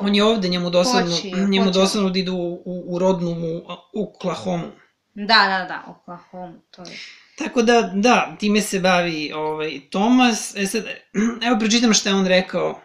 On 0.00 0.14
je 0.14 0.24
ovde, 0.24 0.48
njemu 0.48 0.70
dosadno, 0.70 1.16
Počeo, 1.16 1.48
njemu 1.48 1.70
dosadno 1.70 2.10
da 2.10 2.18
idu 2.18 2.34
u, 2.34 2.62
u, 2.86 2.98
rodnu 2.98 3.30
u, 3.30 3.62
u 3.92 4.02
Oklahomu. 4.08 4.70
Da, 5.14 5.24
da, 5.24 5.64
da, 5.68 5.84
Oklahoma, 5.86 6.58
to 6.70 6.82
je. 6.82 6.96
Tako 7.40 7.62
da, 7.62 7.92
da, 7.94 8.36
time 8.40 8.60
se 8.60 8.80
bavi 8.80 9.32
ovaj, 9.34 9.80
Tomas. 9.90 10.56
E 10.56 10.66
sad, 10.66 10.84
evo 11.46 11.58
pročitam 11.58 11.94
šta 11.94 12.08
je 12.08 12.14
on 12.14 12.26
rekao, 12.26 12.80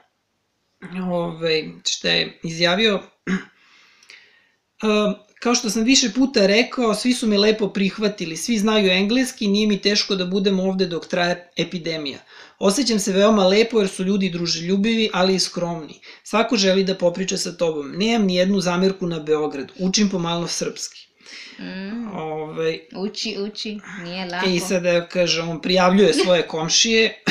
ovaj, 1.12 1.64
šta 1.90 2.10
je 2.10 2.40
izjavio. 2.44 2.96
Um, 4.84 5.16
kao 5.44 5.56
što 5.56 5.70
sam 5.70 5.84
više 5.84 6.12
puta 6.16 6.46
rekao, 6.46 6.94
svi 6.94 7.14
su 7.14 7.28
me 7.28 7.38
lepo 7.38 7.68
prihvatili, 7.68 8.38
svi 8.38 8.58
znaju 8.58 8.92
engleski, 8.92 9.48
nije 9.48 9.68
mi 9.68 9.82
teško 9.82 10.16
da 10.16 10.26
budem 10.26 10.60
ovde 10.60 10.86
dok 10.86 11.08
traje 11.08 11.52
epidemija. 11.58 12.20
Osjećam 12.60 13.00
se 13.00 13.14
veoma 13.14 13.48
lepo 13.48 13.80
jer 13.80 13.90
su 13.90 14.04
ljudi 14.04 14.30
druželjubivi, 14.30 15.10
ali 15.14 15.36
i 15.36 15.40
skromni. 15.40 16.00
Svako 16.24 16.58
želi 16.58 16.84
da 16.84 16.96
popriča 16.96 17.38
sa 17.38 17.58
tobom. 17.58 17.92
Nemam 17.92 18.28
ni 18.28 18.36
jednu 18.36 18.60
zamerku 18.60 19.08
na 19.08 19.20
Beograd, 19.20 19.72
učim 19.80 20.10
pomalo 20.10 20.48
srpski. 20.48 21.08
Mm, 21.60 22.18
Ovaj, 22.18 22.80
uči, 22.96 23.38
uči, 23.40 23.80
nije 24.04 24.26
lako. 24.26 24.50
I 24.50 24.60
sad 24.60 24.84
da 24.84 25.08
kaže, 25.08 25.42
on 25.42 25.62
prijavljuje 25.62 26.14
svoje 26.14 26.48
komšije, 26.48 27.22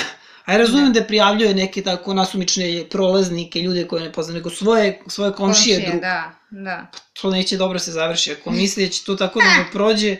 a 0.44 0.52
ja 0.52 0.58
razumijem 0.58 0.92
da 0.92 1.04
prijavljuje 1.04 1.54
neke 1.54 1.82
tako 1.82 2.14
nasumične 2.14 2.84
prolaznike, 2.90 3.60
ljude 3.60 3.86
koje 3.86 4.02
ne 4.04 4.12
poznam, 4.12 4.36
nego 4.36 4.50
svoje, 4.50 5.00
svoje 5.06 5.32
komšije, 5.32 5.76
komšije 5.76 5.90
drug. 5.90 6.00
Da, 6.00 6.32
da. 6.50 6.86
To 7.20 7.30
neće 7.30 7.56
dobro 7.56 7.78
se 7.78 7.92
završi. 7.92 8.32
Ako 8.32 8.50
misli 8.50 8.84
da 8.84 8.90
će 8.90 9.04
to 9.04 9.14
tako 9.14 9.38
da 9.38 9.46
mu 9.58 9.64
prođe, 9.72 10.16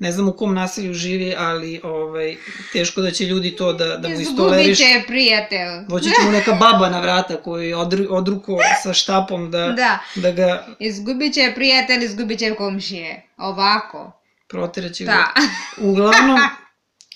ne 0.00 0.12
znam 0.12 0.28
u 0.28 0.32
kom 0.32 0.54
naselju 0.54 0.94
živi, 0.94 1.34
ali 1.38 1.80
ovaj, 1.82 2.36
teško 2.72 3.00
da 3.00 3.10
će 3.10 3.24
ljudi 3.24 3.56
to 3.56 3.72
da, 3.72 3.96
da 3.96 4.08
mu 4.08 4.14
Izgubit 4.14 4.30
istoleriš. 4.30 4.78
će 4.78 5.02
prijatelj. 5.06 5.86
Doći 5.88 6.04
će 6.04 6.24
mu 6.24 6.32
neka 6.32 6.52
baba 6.52 6.88
na 6.88 7.00
vrata 7.00 7.36
koju 7.42 7.62
je 7.62 7.76
odru, 7.76 8.06
odruko 8.10 8.58
sa 8.82 8.92
štapom 8.92 9.50
da, 9.50 9.68
Da, 9.68 9.98
da 10.14 10.30
ga 10.30 10.66
izgubit 10.78 11.34
će 11.34 11.52
prijatelj, 11.54 12.04
izgubit 12.04 12.38
će 12.38 12.54
komšije. 12.54 13.22
Ovako. 13.36 14.12
proteraće. 14.48 15.04
Da. 15.04 15.34
Uglavnom, 15.78 16.38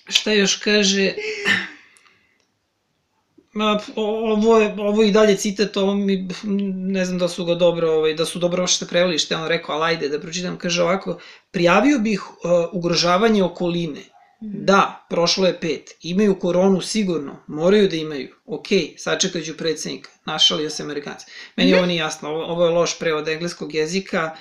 šta 0.08 0.32
još 0.32 0.56
kaže, 0.56 1.12
Ma, 3.54 3.80
ovo, 3.96 4.58
je, 4.58 4.74
ovo 4.78 5.02
je 5.02 5.08
i 5.08 5.12
dalje 5.12 5.36
citat, 5.36 5.76
ovo 5.76 5.94
mi, 5.94 6.28
ne 6.74 7.04
znam 7.04 7.18
da 7.18 7.28
su 7.28 7.44
ga 7.44 7.54
dobro, 7.54 7.90
ovaj, 7.90 8.14
da 8.14 8.24
su 8.24 8.38
dobro 8.38 8.66
što 8.66 8.86
preveli 8.86 9.18
što 9.18 9.34
je 9.34 9.38
on 9.38 9.48
rekao, 9.48 9.74
ali 9.74 9.84
ajde 9.84 10.08
da 10.08 10.20
pročitam, 10.20 10.58
kaže 10.58 10.82
ovako, 10.82 11.18
prijavio 11.50 11.98
bih 11.98 12.22
uh, 12.30 12.34
ugrožavanje 12.72 13.42
okoline. 13.42 14.00
Da, 14.40 15.06
prošlo 15.10 15.46
je 15.46 15.60
pet. 15.60 15.90
Imaju 16.02 16.38
koronu 16.38 16.80
sigurno, 16.80 17.36
moraju 17.46 17.88
da 17.88 17.96
imaju. 17.96 18.28
Ok, 18.46 18.66
sačekat 18.96 19.44
ću 19.44 19.56
predsednika. 19.56 20.10
Našalio 20.24 20.70
se 20.70 20.82
Amerikanci. 20.82 21.26
Meni 21.56 21.74
ovo 21.74 21.86
nije 21.86 21.98
jasno, 21.98 22.28
ovo, 22.28 22.44
ovo 22.44 22.64
je 22.64 22.70
loš 22.70 22.98
prevod 22.98 23.28
engleskog 23.28 23.74
jezika. 23.74 24.36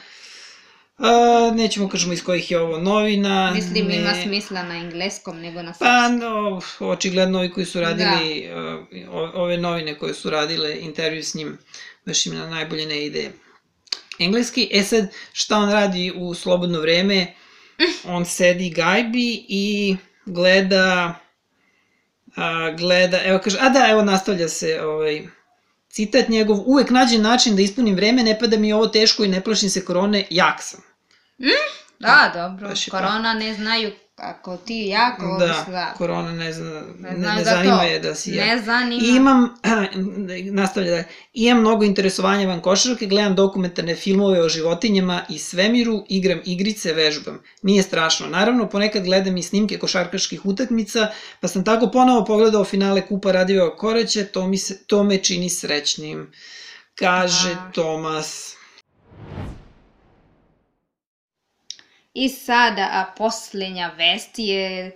A, 0.97 1.09
nećemo 1.55 1.89
kažemo 1.89 2.13
iz 2.13 2.23
kojih 2.23 2.51
je 2.51 2.59
ovo 2.59 2.77
novina. 2.77 3.51
Mislim, 3.55 3.87
ne... 3.87 3.95
ima 3.95 4.13
smisla 4.23 4.63
na 4.63 4.75
engleskom 4.75 5.39
nego 5.39 5.61
na 5.61 5.73
Pa, 5.79 6.07
srpskom. 6.09 6.17
no, 6.19 6.61
očigledno 6.79 7.39
ovi 7.39 7.51
koji 7.51 7.65
su 7.65 7.81
radili, 7.81 8.49
uh, 9.05 9.13
o- 9.13 9.31
ove 9.33 9.57
novine 9.57 9.97
koje 9.97 10.13
su 10.13 10.29
radile 10.29 10.77
intervju 10.79 11.23
s 11.23 11.33
njim, 11.33 11.57
baš 12.05 12.25
im 12.25 12.35
na 12.35 12.47
najbolje 12.47 12.85
ne 12.85 13.05
ide 13.05 13.31
engleski. 14.19 14.69
E 14.71 14.83
sad, 14.83 15.07
šta 15.33 15.57
on 15.57 15.71
radi 15.71 16.13
u 16.15 16.33
slobodno 16.33 16.79
vreme? 16.79 17.33
On 18.05 18.25
sedi 18.25 18.69
gajbi 18.69 19.45
i 19.49 19.95
gleda, 20.25 21.19
a, 22.35 22.71
gleda, 22.71 23.19
evo 23.23 23.39
kaže, 23.43 23.57
a 23.61 23.69
da, 23.69 23.87
evo 23.89 24.01
nastavlja 24.01 24.47
se 24.47 24.81
ovaj, 24.81 25.27
citat 25.93 26.29
njegov, 26.29 26.59
uvek 26.65 26.89
nađem 26.89 27.21
način 27.21 27.55
da 27.55 27.61
ispunim 27.61 27.95
vreme, 27.95 28.23
ne 28.23 28.39
pada 28.39 28.57
mi 28.57 28.73
ovo 28.73 28.87
teško 28.87 29.23
i 29.23 29.27
ne 29.27 29.41
plašim 29.41 29.69
se 29.69 29.85
korone, 29.85 30.25
jak 30.29 30.61
sam. 30.61 30.81
Da, 31.99 32.31
dobro. 32.33 32.69
Baš 32.69 32.87
je 32.87 32.91
Korona 32.91 33.33
ne 33.33 33.53
znaju 33.53 33.91
ako 34.15 34.57
ti 34.57 34.87
jako 34.87 35.37
Da, 35.39 35.65
da. 35.67 35.93
korona 35.97 36.31
ne 36.31 36.53
zna, 36.53 36.81
ne, 36.99 37.11
ne, 37.11 37.35
ne 37.35 37.43
za 37.43 37.51
zanima 37.51 37.77
to. 37.77 37.83
je 37.83 37.99
da 37.99 38.15
si 38.15 38.31
jak. 38.31 38.47
Ne 38.47 38.61
zanima. 38.61 39.01
I 39.03 39.15
imam, 39.15 39.49
nastavlja 40.51 40.91
dalje, 40.91 41.03
imam 41.33 41.61
mnogo 41.61 41.85
interesovanja 41.85 42.47
van 42.47 42.61
košarke, 42.61 43.05
gledam 43.05 43.35
dokumentarne 43.35 43.95
filmove 43.95 44.41
o 44.41 44.49
životinjama 44.49 45.25
i 45.29 45.37
svemiru, 45.39 46.05
igram 46.09 46.39
igrice, 46.45 46.93
vežbam. 46.93 47.39
Nije 47.61 47.83
strašno. 47.83 48.27
Naravno, 48.27 48.69
ponekad 48.69 49.03
gledam 49.03 49.37
i 49.37 49.43
snimke 49.43 49.79
košarkaških 49.79 50.45
utakmica, 50.45 51.07
pa 51.39 51.47
sam 51.47 51.65
tako 51.65 51.91
ponovo 51.91 52.25
pogledao 52.25 52.63
finale 52.65 53.01
Kupa 53.01 53.31
Radiveva 53.31 53.75
Koreća, 53.77 54.23
to, 54.23 54.47
mi 54.47 54.57
se, 54.57 54.83
to 54.83 55.03
me 55.03 55.17
čini 55.17 55.49
srećnim. 55.49 56.31
Kaže 56.95 57.51
A. 57.51 57.71
Tomas. 57.71 58.55
I 62.13 62.29
sada, 62.29 62.81
a 62.83 63.13
posljednja 63.17 63.87
vest 63.89 64.29
je 64.35 64.91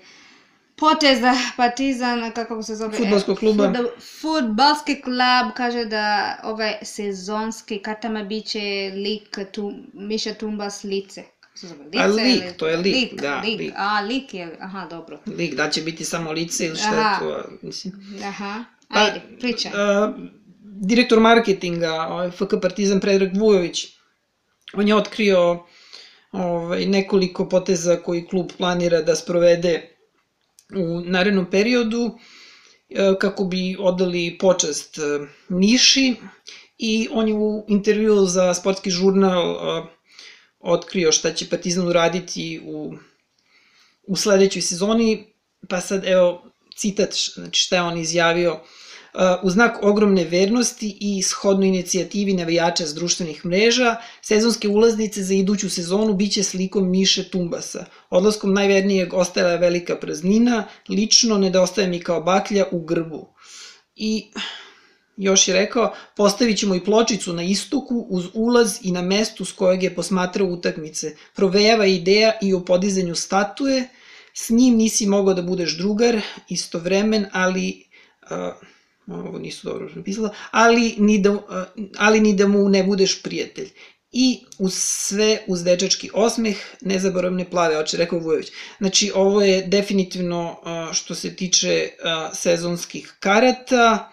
poteza 0.76 1.34
Partizan, 1.58 2.32
kako 2.32 2.64
se 2.64 2.76
zove? 2.76 2.98
Fudbalskog 2.98 3.40
kluba. 3.40 3.64
Fudbal- 3.66 3.90
Fudbalski 4.22 5.02
klub 5.02 5.18
kaže 5.56 5.86
da 5.86 6.04
ovaj 6.44 6.78
sezonski 6.82 7.80
kartama 7.80 8.24
biće 8.24 8.60
lik 8.96 9.38
tu, 9.52 9.74
Miša 9.94 10.34
Tumba 10.34 10.70
s 10.70 10.84
lice. 10.84 11.24
Lice, 11.86 12.00
A, 12.00 12.08
lik, 12.08 12.26
ili- 12.38 12.54
to 12.58 12.68
je 12.68 12.78
lik, 12.78 12.96
lik, 12.96 13.22
da, 13.22 13.42
lik. 13.42 13.60
lik. 13.60 13.74
A, 13.76 14.02
lik 14.02 14.34
je, 14.34 14.58
aha, 14.60 14.88
dobro. 14.90 15.20
Lik, 15.28 15.56
da 15.56 15.70
će 15.70 15.82
biti 15.82 16.06
samo 16.06 16.32
lice 16.32 16.66
ili 16.66 16.76
šta 16.76 16.88
Aha. 16.90 17.10
je 17.10 17.20
to? 17.20 17.50
Mislim. 17.62 17.94
Aha, 18.24 18.64
Pa, 18.88 19.00
ajde, 19.00 19.22
pričaj. 19.40 19.72
a, 19.76 20.14
direktor 20.64 21.20
marketinga 21.20 21.94
ovaj, 21.94 22.32
FK 22.32 22.62
Partizan 22.62 23.00
Predrag 23.00 23.30
Vujović, 23.36 23.86
on 24.74 24.88
je 24.88 24.96
otkrio 24.96 25.64
ovaj, 26.32 26.86
nekoliko 26.86 27.50
poteza 27.50 27.96
koji 28.04 28.28
klub 28.28 28.52
planira 28.58 29.02
da 29.02 29.16
sprovede 29.16 29.98
u 30.76 31.02
narednom 31.02 31.46
periodu 31.52 32.18
e, 32.90 33.14
kako 33.20 33.44
bi 33.44 33.76
odali 33.80 34.38
počast 34.40 34.98
e, 34.98 35.02
Niši. 35.50 36.16
I 36.78 37.08
on 37.12 37.28
je 37.28 37.34
u 37.34 37.66
intervju 37.68 38.26
za 38.26 38.54
sportski 38.54 38.90
žurnal 38.90 39.52
e, 39.52 39.84
otkrio 40.60 41.12
šta 41.12 41.34
će 41.34 41.50
Partizan 41.50 41.88
uraditi 41.88 42.62
u, 42.66 42.94
u 44.04 44.16
sledećoj 44.16 44.62
sezoni, 44.62 45.34
pa 45.70 45.82
sad 45.82 46.06
evo 46.06 46.52
citat 46.76 47.14
znači 47.34 47.62
šta 47.62 47.76
je 47.76 47.82
on 47.82 47.98
izjavio 47.98 48.60
u 49.44 49.50
znak 49.50 49.84
ogromne 49.84 50.24
vernosti 50.24 50.98
i 51.00 51.22
shodno 51.22 51.66
inicijativi 51.66 52.34
navijača 52.34 52.86
s 52.86 52.94
društvenih 52.94 53.46
mreža, 53.46 53.96
sezonske 54.22 54.68
ulaznice 54.68 55.24
za 55.24 55.34
iduću 55.34 55.70
sezonu 55.70 56.14
biće 56.14 56.44
slikom 56.44 56.90
Miše 56.92 57.30
Tumbasa. 57.30 57.86
Odlaskom 58.10 58.54
najvernijeg 58.54 59.14
ostajala 59.14 59.52
je 59.52 59.58
velika 59.58 59.96
praznina, 59.96 60.64
lično 60.90 61.38
nedostaje 61.38 61.88
mi 61.88 62.00
kao 62.00 62.22
baklja 62.22 62.66
u 62.72 62.80
grbu. 62.80 63.28
I 63.96 64.26
još 65.18 65.48
je 65.48 65.54
rekao, 65.54 65.94
postavit 66.16 66.58
ćemo 66.58 66.76
i 66.76 66.84
pločicu 66.84 67.34
na 67.34 67.44
istoku 67.44 68.06
uz 68.10 68.26
ulaz 68.34 68.78
i 68.82 68.92
na 68.92 69.02
mestu 69.02 69.46
s 69.46 69.52
kojeg 69.52 69.84
je 69.84 69.96
posmatrao 69.96 70.48
utakmice. 70.48 71.16
Provejava 71.36 71.86
ideja 71.86 72.34
i 72.42 72.54
o 72.54 72.66
podizanju 72.66 73.16
statue, 73.16 73.88
s 74.34 74.50
njim 74.50 74.76
nisi 74.76 75.06
mogao 75.06 75.34
da 75.34 75.42
budeš 75.42 75.78
drugar, 75.78 76.22
istovremen, 76.50 77.26
ali... 77.32 77.84
Uh, 78.32 78.77
ovo 79.08 79.40
nisu 79.40 79.68
dobro 79.68 79.90
napisala, 79.96 80.34
ali 80.52 80.96
ni, 80.98 81.22
da, 81.22 81.38
ali 81.98 82.20
ni 82.20 82.36
da 82.36 82.48
mu 82.48 82.70
ne 82.70 82.84
budeš 82.84 83.22
prijatelj. 83.24 83.70
I 84.12 84.40
uz 84.58 84.74
sve, 84.78 85.40
uz 85.48 85.64
dečački 85.64 86.10
osmeh, 86.14 86.58
nezaboravne 86.82 87.50
plave 87.50 87.78
oče, 87.78 87.98
rekao 87.98 88.20
Vujović. 88.20 88.52
Znači, 88.78 89.12
ovo 89.16 89.42
je 89.42 89.68
definitivno 89.68 90.62
što 90.94 91.16
se 91.16 91.36
tiče 91.36 91.90
sezonskih 92.34 93.14
karata, 93.20 94.12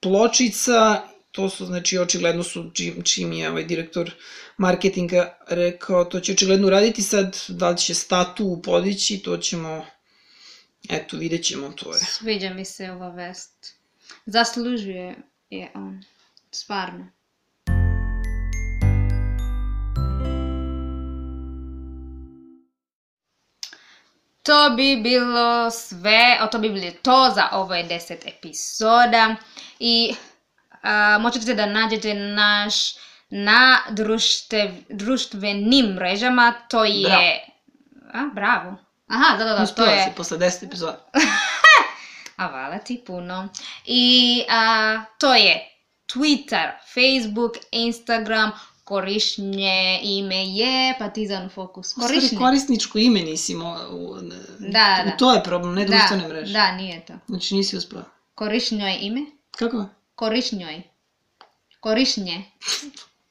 pločica, 0.00 1.02
to 1.32 1.50
su, 1.50 1.66
znači, 1.66 1.98
očigledno 1.98 2.42
su, 2.42 2.70
čim, 2.74 3.02
čim 3.02 3.32
je 3.32 3.50
ovaj 3.50 3.64
direktor 3.64 4.14
marketinga 4.56 5.38
rekao, 5.48 6.04
to 6.04 6.20
će 6.20 6.32
očigledno 6.32 6.66
uraditi 6.66 7.02
sad, 7.02 7.36
da 7.48 7.70
li 7.70 7.78
će 7.78 7.94
statu 7.94 8.60
podići, 8.64 9.18
to 9.18 9.36
ćemo, 9.36 9.86
eto, 10.90 11.16
vidjet 11.16 11.44
ćemo, 11.44 11.68
to 11.68 11.94
je. 11.94 11.98
Sviđa 11.98 12.50
mi 12.50 12.64
se 12.64 12.90
ova 12.90 13.08
vest. 13.08 13.77
Zaslužuje 14.26 15.16
je 15.50 15.70
on. 15.74 16.04
Stvarno. 16.50 17.06
To 24.42 24.70
bi 24.76 24.96
bilo 25.02 25.70
sve, 25.70 26.38
o 26.42 26.46
to 26.46 26.58
bi 26.58 26.70
bilo 26.70 26.90
to 27.02 27.32
za 27.34 27.48
ovaj 27.52 27.82
deset 27.82 28.26
epizoda 28.26 29.36
i 29.78 30.14
a, 30.82 31.18
možete 31.20 31.54
da 31.54 31.66
nađete 31.66 32.14
naš 32.14 32.74
na 33.30 33.78
društev, 33.90 34.70
društvenim 34.88 35.86
mrežama, 35.86 36.54
to 36.68 36.84
je... 36.84 37.44
Bravo. 38.12 38.28
A, 38.28 38.30
bravo. 38.34 38.76
Aha, 39.08 39.36
da, 39.36 39.44
da, 39.44 39.54
da, 39.54 39.62
Uspjela 39.62 39.90
to 39.90 39.96
je... 39.96 40.04
si 40.04 40.10
posle 40.16 40.38
10 40.38 40.66
epizoda. 40.66 40.98
a 42.38 42.48
hvala 42.48 42.78
ti 42.78 43.02
puno. 43.06 43.48
I 43.86 44.44
a, 44.48 45.04
to 45.18 45.34
je 45.34 45.68
Twitter, 46.14 46.70
Facebook, 46.94 47.52
Instagram, 47.70 48.50
korišnje 48.84 50.00
ime 50.02 50.46
je 50.46 50.94
Partizan 50.98 51.48
Fokus. 51.54 51.92
Korišnje. 51.92 52.38
korisničko 52.38 52.98
ime 52.98 53.20
nisi 53.20 53.54
mo... 53.54 53.76
Da, 54.58 55.02
da. 55.04 55.16
To 55.18 55.32
je 55.32 55.42
problem, 55.42 55.74
ne 55.74 55.84
društvene 55.84 56.22
da, 56.22 56.28
mreže. 56.28 56.52
Da, 56.52 56.72
nije 56.72 57.06
to. 57.06 57.12
Znači 57.26 57.54
nisi 57.54 57.76
uspela. 57.76 58.04
Korišnjoj 58.34 58.98
ime? 59.00 59.20
Kako? 59.50 59.86
Korišnjoj. 60.14 60.82
Korišnje. 61.80 62.44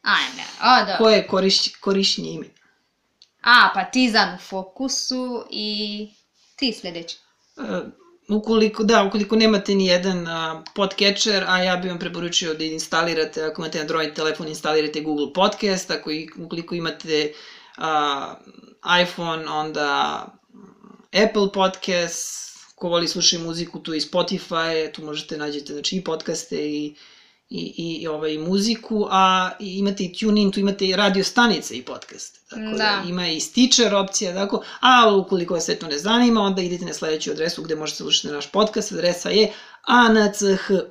Ajme, 0.02 0.44
o 0.62 0.86
da. 0.86 0.98
Koje 0.98 1.28
koriš, 1.28 1.76
korišnje 1.76 2.30
ime? 2.32 2.46
A, 3.42 3.72
Partizan 3.74 4.36
u 4.36 4.38
fokusu 4.38 5.46
i 5.50 6.10
ti 6.56 6.74
sledeći. 6.74 7.18
Uh, 7.56 7.66
Ukoliko, 8.30 8.84
da, 8.84 9.04
ukoliko 9.04 9.36
nemate 9.36 9.76
ni 9.76 9.86
jedan 9.86 10.22
uh, 10.22 10.64
podcatcher, 10.76 11.44
a 11.48 11.64
ja 11.64 11.78
bih 11.78 11.92
vam 11.92 12.00
preporučio 12.00 12.54
da 12.54 12.64
instalirate, 12.64 13.44
ako 13.44 13.62
imate 13.62 13.80
Android 13.80 14.14
telefon, 14.14 14.48
instalirate 14.48 15.02
Google 15.02 15.34
Podcast, 15.34 15.92
ako 15.92 16.12
i, 16.12 16.28
ukoliko 16.38 16.76
imate 16.76 17.34
uh, 17.78 17.84
iPhone, 19.04 19.48
onda 19.50 20.26
Apple 21.26 21.52
Podcast, 21.54 22.48
ko 22.76 22.90
voli 22.90 23.08
slušati 23.08 23.44
muziku, 23.44 23.80
tu 23.80 23.94
i 23.94 24.00
Spotify, 24.00 24.92
tu 24.92 25.06
možete 25.06 25.38
nađete 25.38 25.74
znači, 25.74 25.96
i 25.96 26.04
podcaste 26.04 26.56
i 26.56 26.96
i, 27.50 28.00
i, 28.02 28.08
ovaj, 28.08 28.38
muziku, 28.38 29.08
a 29.12 29.52
imate 29.60 30.04
i 30.04 30.14
TuneIn, 30.14 30.52
tu 30.52 30.60
imate 30.60 30.88
i 30.88 30.96
radio 30.96 31.24
stanice 31.24 31.78
i 31.78 31.82
podcast. 31.82 32.50
Tako 32.50 32.62
da. 32.62 32.78
da 32.78 33.04
ima 33.08 33.28
i 33.28 33.40
Stitcher 33.40 33.96
opcija, 33.96 34.34
tako, 34.34 34.64
a 34.80 35.16
ukoliko 35.16 35.54
vas 35.54 35.66
sve 35.66 35.76
to 35.76 35.88
ne 35.88 35.98
zanima, 35.98 36.42
onda 36.42 36.62
idete 36.62 36.86
na 36.86 36.94
sledeću 36.94 37.32
adresu 37.32 37.64
gde 37.64 37.76
možete 37.76 37.98
slušati 37.98 38.28
naš 38.28 38.52
podcast, 38.52 38.92
adresa 38.92 39.30
je 39.30 39.54
anchor.fm 39.88 40.88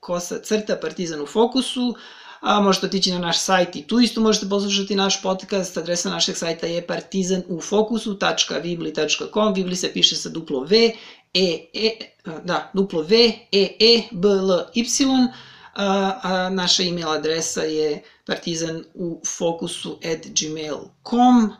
kosa 0.00 0.38
crta 0.38 0.76
partizan 0.76 1.20
u 1.20 1.26
fokusu, 1.26 1.94
a 2.40 2.60
možete 2.60 2.86
otići 2.86 3.12
na 3.12 3.18
naš 3.18 3.38
sajt 3.38 3.76
i 3.76 3.82
tu 3.82 4.00
isto 4.00 4.20
možete 4.20 4.48
poslušati 4.48 4.94
naš 4.94 5.22
podcast, 5.22 5.76
adresa 5.76 6.10
našeg 6.10 6.36
sajta 6.36 6.66
je 6.66 6.86
partizanufokusu.vibli.com, 6.86 9.54
Vibli 9.54 9.76
se 9.76 9.92
piše 9.92 10.16
sa 10.16 10.28
duplo 10.28 10.60
V, 10.60 10.92
E, 11.34 11.70
E, 11.74 12.16
da, 12.44 12.70
duplo 12.74 13.02
V, 13.02 13.14
E, 13.52 13.76
E, 13.80 14.08
B, 14.12 14.28
L, 14.28 14.70
Y, 14.74 14.84
a, 15.74 16.20
a 16.22 16.48
naša 16.50 16.82
email 16.82 17.08
adresa 17.08 17.62
je 17.62 18.02
partizan 18.26 18.84
u 18.94 19.20
fokusu 19.38 19.98
at 20.12 20.26
gmail.com. 20.26 21.52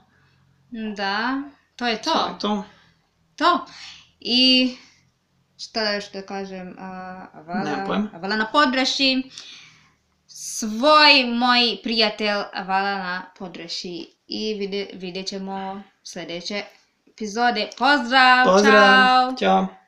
Da, 0.96 1.42
to 1.76 1.87
je 1.87 2.02
to. 2.02 2.12
To 2.12 2.28
je 2.28 2.38
to. 2.38 2.64
To. 3.37 3.66
I 4.20 4.76
šta 5.58 5.92
još 5.92 6.12
da 6.12 6.22
kažem, 6.22 6.76
a, 6.78 7.26
vala, 7.46 8.08
vala 8.12 8.37
na 8.37 8.46
podreši. 8.52 9.22
Svoj 10.26 11.24
moj 11.26 11.78
prijatelj 11.82 12.28
vala 12.66 12.94
na 12.98 13.30
podreši 13.38 14.06
i 14.26 14.54
vide, 14.54 14.87
vidjet 14.92 15.26
ćemo 15.26 15.82
sledeće 16.02 16.64
epizode. 17.14 17.70
Pozdrav! 17.79 18.44
Pozdrav! 18.46 19.29
Ćao! 19.29 19.37
Ćao! 19.38 19.83